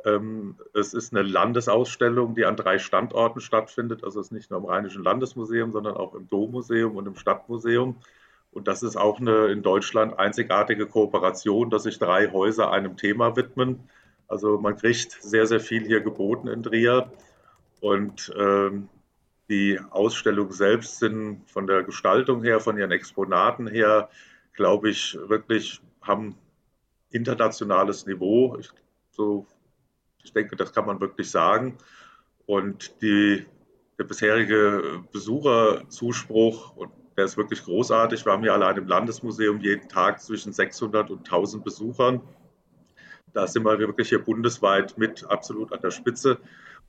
Ähm, 0.05 0.57
es 0.75 0.93
ist 0.93 1.15
eine 1.15 1.23
Landesausstellung, 1.23 2.35
die 2.35 2.45
an 2.45 2.57
drei 2.57 2.79
Standorten 2.79 3.41
stattfindet. 3.41 4.05
Also 4.05 4.21
es 4.21 4.27
ist 4.27 4.33
nicht 4.33 4.51
nur 4.51 4.61
im 4.61 4.67
Rheinischen 4.67 5.03
Landesmuseum, 5.03 5.73
sondern 5.73 5.97
auch 5.97 6.15
im 6.15 6.29
Dommuseum 6.29 6.97
und 6.97 7.07
im 7.07 7.17
Stadtmuseum. 7.17 7.97
Und 8.53 8.67
das 8.67 8.83
ist 8.83 8.97
auch 8.97 9.21
eine 9.21 9.47
in 9.47 9.63
Deutschland 9.63 10.19
einzigartige 10.19 10.87
Kooperation, 10.87 11.71
dass 11.71 11.85
sich 11.85 11.99
drei 11.99 12.31
Häuser 12.33 12.73
einem 12.73 12.97
Thema 12.97 13.37
widmen. 13.37 13.89
Also 14.27 14.59
man 14.59 14.77
kriegt 14.77 15.13
sehr, 15.23 15.47
sehr 15.47 15.61
viel 15.61 15.87
hier 15.87 16.01
geboten 16.01 16.49
in 16.49 16.63
Trier. 16.63 17.13
Und 17.81 18.33
ähm, 18.37 18.89
die 19.49 19.81
Ausstellung 19.91 20.53
selbst 20.53 20.99
sind 20.99 21.49
von 21.49 21.67
der 21.67 21.83
Gestaltung 21.83 22.43
her, 22.43 22.61
von 22.61 22.79
ihren 22.79 22.93
Exponaten 22.93 23.67
her, 23.67 24.09
glaube 24.53 24.91
ich, 24.91 25.19
wirklich 25.27 25.81
haben 26.03 26.37
internationales 27.11 28.07
Niveau. 28.07 28.57
Ich, 28.59 28.71
so, 29.11 29.47
ich 30.23 30.33
denke, 30.33 30.57
das 30.57 30.73
kann 30.73 30.87
man 30.87 31.01
wirklich 31.01 31.31
sagen. 31.31 31.79
Und 32.47 33.01
die, 33.03 33.47
der 33.99 34.05
bisherige 34.05 35.03
Besucherzuspruch 35.13 36.77
und 36.77 36.91
der 37.21 37.27
ist 37.27 37.37
wirklich 37.37 37.63
großartig. 37.65 38.25
Wir 38.25 38.33
haben 38.33 38.43
hier 38.43 38.55
allein 38.55 38.79
im 38.79 38.89
Landesmuseum 38.89 39.61
jeden 39.61 39.91
Tag 39.91 40.23
zwischen 40.23 40.55
600 40.55 41.11
und 41.11 41.19
1000 41.19 41.63
Besuchern. 41.63 42.23
Da 43.35 43.47
sind 43.47 43.63
wir 43.63 43.79
wirklich 43.79 44.09
hier 44.09 44.25
bundesweit 44.25 44.97
mit 44.97 45.27
absolut 45.29 45.71
an 45.75 45.83
der 45.83 45.91
Spitze. 45.91 46.39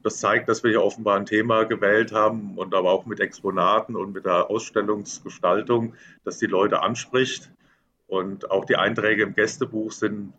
Das 0.04 0.22
zeigt, 0.22 0.48
dass 0.48 0.63
wir 0.63 0.72
hier 0.72 0.84
offenbar 0.84 1.17
ein 1.17 1.26
Thema 1.26 1.65
gewählt 1.65 2.13
haben 2.13 2.58
und 2.58 2.74
aber 2.74 2.91
auch 2.91 3.06
mit 3.06 3.20
Exponaten 3.20 3.98
und 3.98 4.13
mit 4.13 4.24
der 4.24 4.50
Ausstellungsgestaltung, 4.50 5.96
dass 6.24 6.38
die 6.38 6.46
Leute 6.46 6.82
anspricht. 6.82 7.52
Und 8.08 8.50
auch 8.52 8.63
die 8.63 8.78
Einträge 8.78 9.24
im 9.24 9.36
Gästebuch 9.36 9.91
sind 9.91 10.32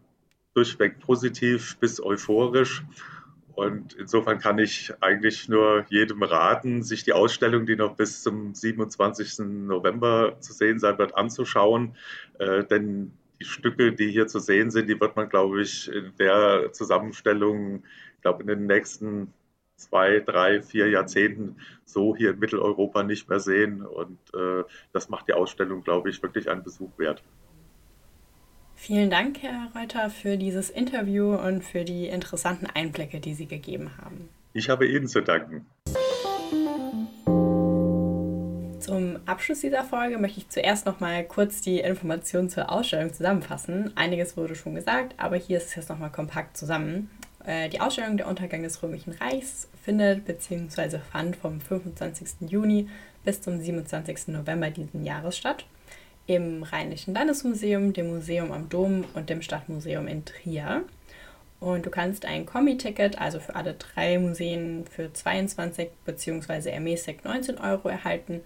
durchweg 0.54 1.00
positiv 1.00 1.76
bis 1.80 2.02
euphorisch. 2.02 2.82
Und 3.54 3.94
insofern 3.94 4.38
kann 4.38 4.58
ich 4.58 4.92
eigentlich 5.00 5.48
nur 5.48 5.84
jedem 5.88 6.22
raten, 6.22 6.82
sich 6.82 7.04
die 7.04 7.12
Ausstellung, 7.12 7.66
die 7.66 7.76
noch 7.76 7.96
bis 7.96 8.22
zum 8.22 8.54
27. 8.54 9.40
November 9.40 10.36
zu 10.40 10.52
sehen 10.52 10.78
sein 10.78 10.98
wird, 10.98 11.16
anzuschauen. 11.16 11.96
Äh, 12.38 12.64
denn 12.64 13.12
die 13.40 13.44
Stücke, 13.44 13.92
die 13.92 14.10
hier 14.10 14.26
zu 14.26 14.38
sehen 14.38 14.70
sind, 14.70 14.88
die 14.88 15.00
wird 15.00 15.16
man, 15.16 15.28
glaube 15.28 15.60
ich, 15.62 15.90
in 15.92 16.12
der 16.18 16.72
Zusammenstellung, 16.72 17.82
ich 18.16 18.22
glaube, 18.22 18.42
in 18.42 18.46
den 18.46 18.66
nächsten 18.66 19.32
zwei, 19.76 20.20
drei, 20.20 20.62
vier 20.62 20.88
Jahrzehnten 20.88 21.56
so 21.84 22.16
hier 22.16 22.30
in 22.30 22.38
Mitteleuropa 22.38 23.02
nicht 23.02 23.28
mehr 23.28 23.40
sehen. 23.40 23.82
Und 23.82 24.18
äh, 24.34 24.64
das 24.92 25.08
macht 25.08 25.28
die 25.28 25.34
Ausstellung, 25.34 25.82
glaube 25.82 26.10
ich, 26.10 26.22
wirklich 26.22 26.48
einen 26.48 26.62
Besuch 26.62 26.96
wert. 26.98 27.22
Vielen 28.84 29.10
Dank, 29.10 29.40
Herr 29.42 29.68
Reuter, 29.76 30.10
für 30.10 30.36
dieses 30.36 30.68
Interview 30.68 31.36
und 31.36 31.62
für 31.62 31.84
die 31.84 32.08
interessanten 32.08 32.66
Einblicke, 32.66 33.20
die 33.20 33.32
Sie 33.32 33.46
gegeben 33.46 33.92
haben. 34.02 34.28
Ich 34.54 34.68
habe 34.68 34.88
Ihnen 34.88 35.06
zu 35.06 35.20
danken. 35.20 35.64
Zum 38.80 39.20
Abschluss 39.24 39.60
dieser 39.60 39.84
Folge 39.84 40.18
möchte 40.18 40.40
ich 40.40 40.48
zuerst 40.48 40.84
noch 40.84 40.98
mal 40.98 41.22
kurz 41.22 41.60
die 41.60 41.78
Informationen 41.78 42.50
zur 42.50 42.72
Ausstellung 42.72 43.14
zusammenfassen. 43.14 43.92
Einiges 43.94 44.36
wurde 44.36 44.56
schon 44.56 44.74
gesagt, 44.74 45.14
aber 45.16 45.36
hier 45.36 45.58
ist 45.58 45.68
es 45.68 45.76
jetzt 45.76 45.88
noch 45.88 46.00
mal 46.00 46.10
kompakt 46.10 46.56
zusammen. 46.56 47.08
Äh, 47.44 47.68
die 47.68 47.80
Ausstellung 47.80 48.16
Der 48.16 48.26
Untergang 48.26 48.64
des 48.64 48.82
Römischen 48.82 49.12
Reichs 49.12 49.68
findet 49.84 50.24
bzw. 50.24 50.98
fand 50.98 51.36
vom 51.36 51.60
25. 51.60 52.50
Juni 52.50 52.88
bis 53.24 53.42
zum 53.42 53.60
27. 53.60 54.26
November 54.34 54.70
diesen 54.70 55.04
Jahres 55.04 55.38
statt 55.38 55.66
im 56.26 56.62
Rheinischen 56.62 57.14
Landesmuseum, 57.14 57.92
dem 57.92 58.10
Museum 58.10 58.52
am 58.52 58.68
Dom 58.68 59.04
und 59.14 59.28
dem 59.30 59.42
Stadtmuseum 59.42 60.06
in 60.06 60.24
Trier. 60.24 60.84
Und 61.60 61.86
du 61.86 61.90
kannst 61.90 62.24
ein 62.24 62.44
Kombi-Ticket, 62.44 63.20
also 63.20 63.38
für 63.38 63.54
alle 63.54 63.74
drei 63.74 64.18
Museen, 64.18 64.84
für 64.86 65.12
22 65.12 65.90
bzw. 66.04 66.70
ermäßigt 66.70 67.24
19 67.24 67.58
Euro 67.58 67.88
erhalten 67.88 68.40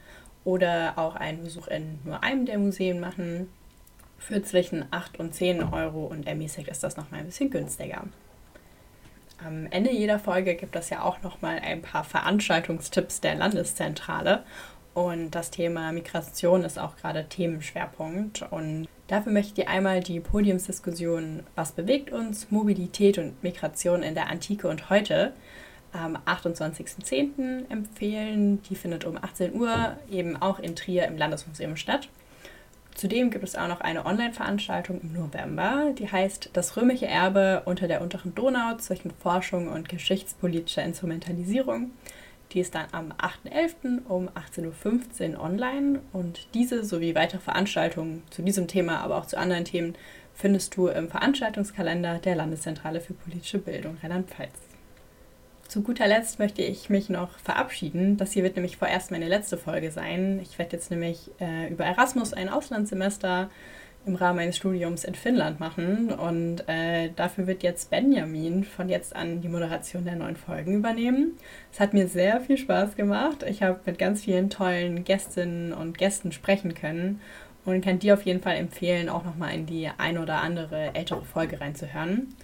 oder 0.44 0.94
auch 0.96 1.16
einen 1.16 1.42
Besuch 1.42 1.68
in 1.68 1.98
nur 2.04 2.22
einem 2.22 2.46
der 2.46 2.58
Museen 2.58 3.00
machen 3.00 3.48
für 4.18 4.42
zwischen 4.42 4.84
8 4.90 5.18
und 5.18 5.34
10 5.34 5.62
Euro 5.62 6.04
und 6.06 6.26
ermäßigt 6.26 6.68
ist 6.68 6.82
das 6.82 6.96
nochmal 6.96 7.20
ein 7.20 7.26
bisschen 7.26 7.50
günstiger. 7.50 8.04
Am 9.44 9.66
Ende 9.70 9.92
jeder 9.92 10.18
Folge 10.18 10.54
gibt 10.54 10.76
es 10.76 10.88
ja 10.88 11.02
auch 11.02 11.22
nochmal 11.22 11.58
ein 11.58 11.82
paar 11.82 12.04
Veranstaltungstipps 12.04 13.20
der 13.20 13.34
Landeszentrale 13.34 14.44
und 14.96 15.32
das 15.32 15.50
Thema 15.50 15.92
Migration 15.92 16.64
ist 16.64 16.78
auch 16.78 16.96
gerade 16.96 17.26
Themenschwerpunkt. 17.28 18.46
Und 18.50 18.88
dafür 19.08 19.30
möchte 19.30 19.48
ich 19.48 19.66
dir 19.66 19.68
einmal 19.68 20.00
die 20.00 20.20
Podiumsdiskussion 20.20 21.42
Was 21.54 21.72
bewegt 21.72 22.10
uns? 22.10 22.50
Mobilität 22.50 23.18
und 23.18 23.42
Migration 23.42 24.02
in 24.02 24.14
der 24.14 24.30
Antike 24.30 24.68
und 24.68 24.88
heute 24.88 25.34
am 25.92 26.16
28.10. 26.16 27.70
empfehlen. 27.70 28.62
Die 28.62 28.74
findet 28.74 29.04
um 29.04 29.18
18 29.18 29.54
Uhr 29.54 29.98
eben 30.10 30.34
auch 30.40 30.60
in 30.60 30.74
Trier 30.74 31.04
im 31.04 31.18
Landesmuseum 31.18 31.76
statt. 31.76 32.08
Zudem 32.94 33.30
gibt 33.30 33.44
es 33.44 33.54
auch 33.54 33.68
noch 33.68 33.82
eine 33.82 34.06
Online-Veranstaltung 34.06 35.02
im 35.02 35.12
November, 35.12 35.92
die 35.98 36.10
heißt 36.10 36.48
Das 36.54 36.74
römische 36.78 37.06
Erbe 37.06 37.60
unter 37.66 37.86
der 37.86 38.00
unteren 38.00 38.34
Donau 38.34 38.78
zwischen 38.78 39.10
Forschung 39.10 39.68
und 39.68 39.90
geschichtspolitischer 39.90 40.84
Instrumentalisierung. 40.84 41.90
Die 42.52 42.60
ist 42.60 42.74
dann 42.74 42.86
am 42.92 43.12
8.11. 43.12 44.06
um 44.08 44.28
18.15 44.28 45.34
Uhr 45.34 45.40
online 45.40 46.00
und 46.12 46.46
diese 46.54 46.84
sowie 46.84 47.14
weitere 47.14 47.40
Veranstaltungen 47.40 48.22
zu 48.30 48.42
diesem 48.42 48.68
Thema, 48.68 49.00
aber 49.00 49.16
auch 49.16 49.26
zu 49.26 49.38
anderen 49.38 49.64
Themen 49.64 49.96
findest 50.34 50.76
du 50.76 50.88
im 50.88 51.08
Veranstaltungskalender 51.08 52.18
der 52.18 52.36
Landeszentrale 52.36 53.00
für 53.00 53.14
politische 53.14 53.58
Bildung 53.58 53.96
Rheinland-Pfalz. 54.02 54.52
Zu 55.68 55.82
guter 55.82 56.06
Letzt 56.06 56.38
möchte 56.38 56.62
ich 56.62 56.90
mich 56.90 57.08
noch 57.08 57.38
verabschieden. 57.38 58.16
Das 58.16 58.32
hier 58.32 58.44
wird 58.44 58.54
nämlich 58.54 58.76
vorerst 58.76 59.10
meine 59.10 59.26
letzte 59.26 59.58
Folge 59.58 59.90
sein. 59.90 60.38
Ich 60.40 60.58
werde 60.58 60.76
jetzt 60.76 60.90
nämlich 60.90 61.30
äh, 61.40 61.68
über 61.70 61.84
Erasmus 61.84 62.32
ein 62.32 62.48
Auslandssemester 62.48 63.50
im 64.06 64.14
Rahmen 64.14 64.36
meines 64.36 64.56
Studiums 64.56 65.04
in 65.04 65.14
Finnland 65.14 65.60
machen. 65.60 66.10
Und 66.10 66.68
äh, 66.68 67.10
dafür 67.14 67.46
wird 67.46 67.62
jetzt 67.62 67.90
Benjamin 67.90 68.64
von 68.64 68.88
jetzt 68.88 69.14
an 69.14 69.40
die 69.40 69.48
Moderation 69.48 70.04
der 70.04 70.16
neuen 70.16 70.36
Folgen 70.36 70.74
übernehmen. 70.74 71.38
Es 71.72 71.80
hat 71.80 71.92
mir 71.92 72.08
sehr 72.08 72.40
viel 72.40 72.56
Spaß 72.56 72.96
gemacht. 72.96 73.44
Ich 73.48 73.62
habe 73.62 73.80
mit 73.84 73.98
ganz 73.98 74.24
vielen 74.24 74.48
tollen 74.48 75.04
Gästinnen 75.04 75.72
und 75.72 75.98
Gästen 75.98 76.32
sprechen 76.32 76.74
können 76.74 77.20
und 77.64 77.84
kann 77.84 77.98
dir 77.98 78.14
auf 78.14 78.22
jeden 78.22 78.40
Fall 78.40 78.56
empfehlen, 78.56 79.08
auch 79.08 79.24
nochmal 79.24 79.54
in 79.54 79.66
die 79.66 79.88
ein 79.98 80.18
oder 80.18 80.40
andere 80.40 80.94
ältere 80.94 81.24
Folge 81.24 81.60
reinzuhören. 81.60 82.34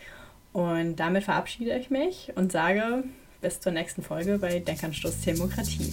Und 0.52 0.96
damit 0.96 1.24
verabschiede 1.24 1.76
ich 1.78 1.90
mich 1.90 2.32
und 2.34 2.52
sage 2.52 3.04
bis 3.40 3.60
zur 3.60 3.72
nächsten 3.72 4.02
Folge 4.02 4.38
bei 4.38 4.58
Denkanstoß 4.58 5.22
Demokratie. 5.22 5.90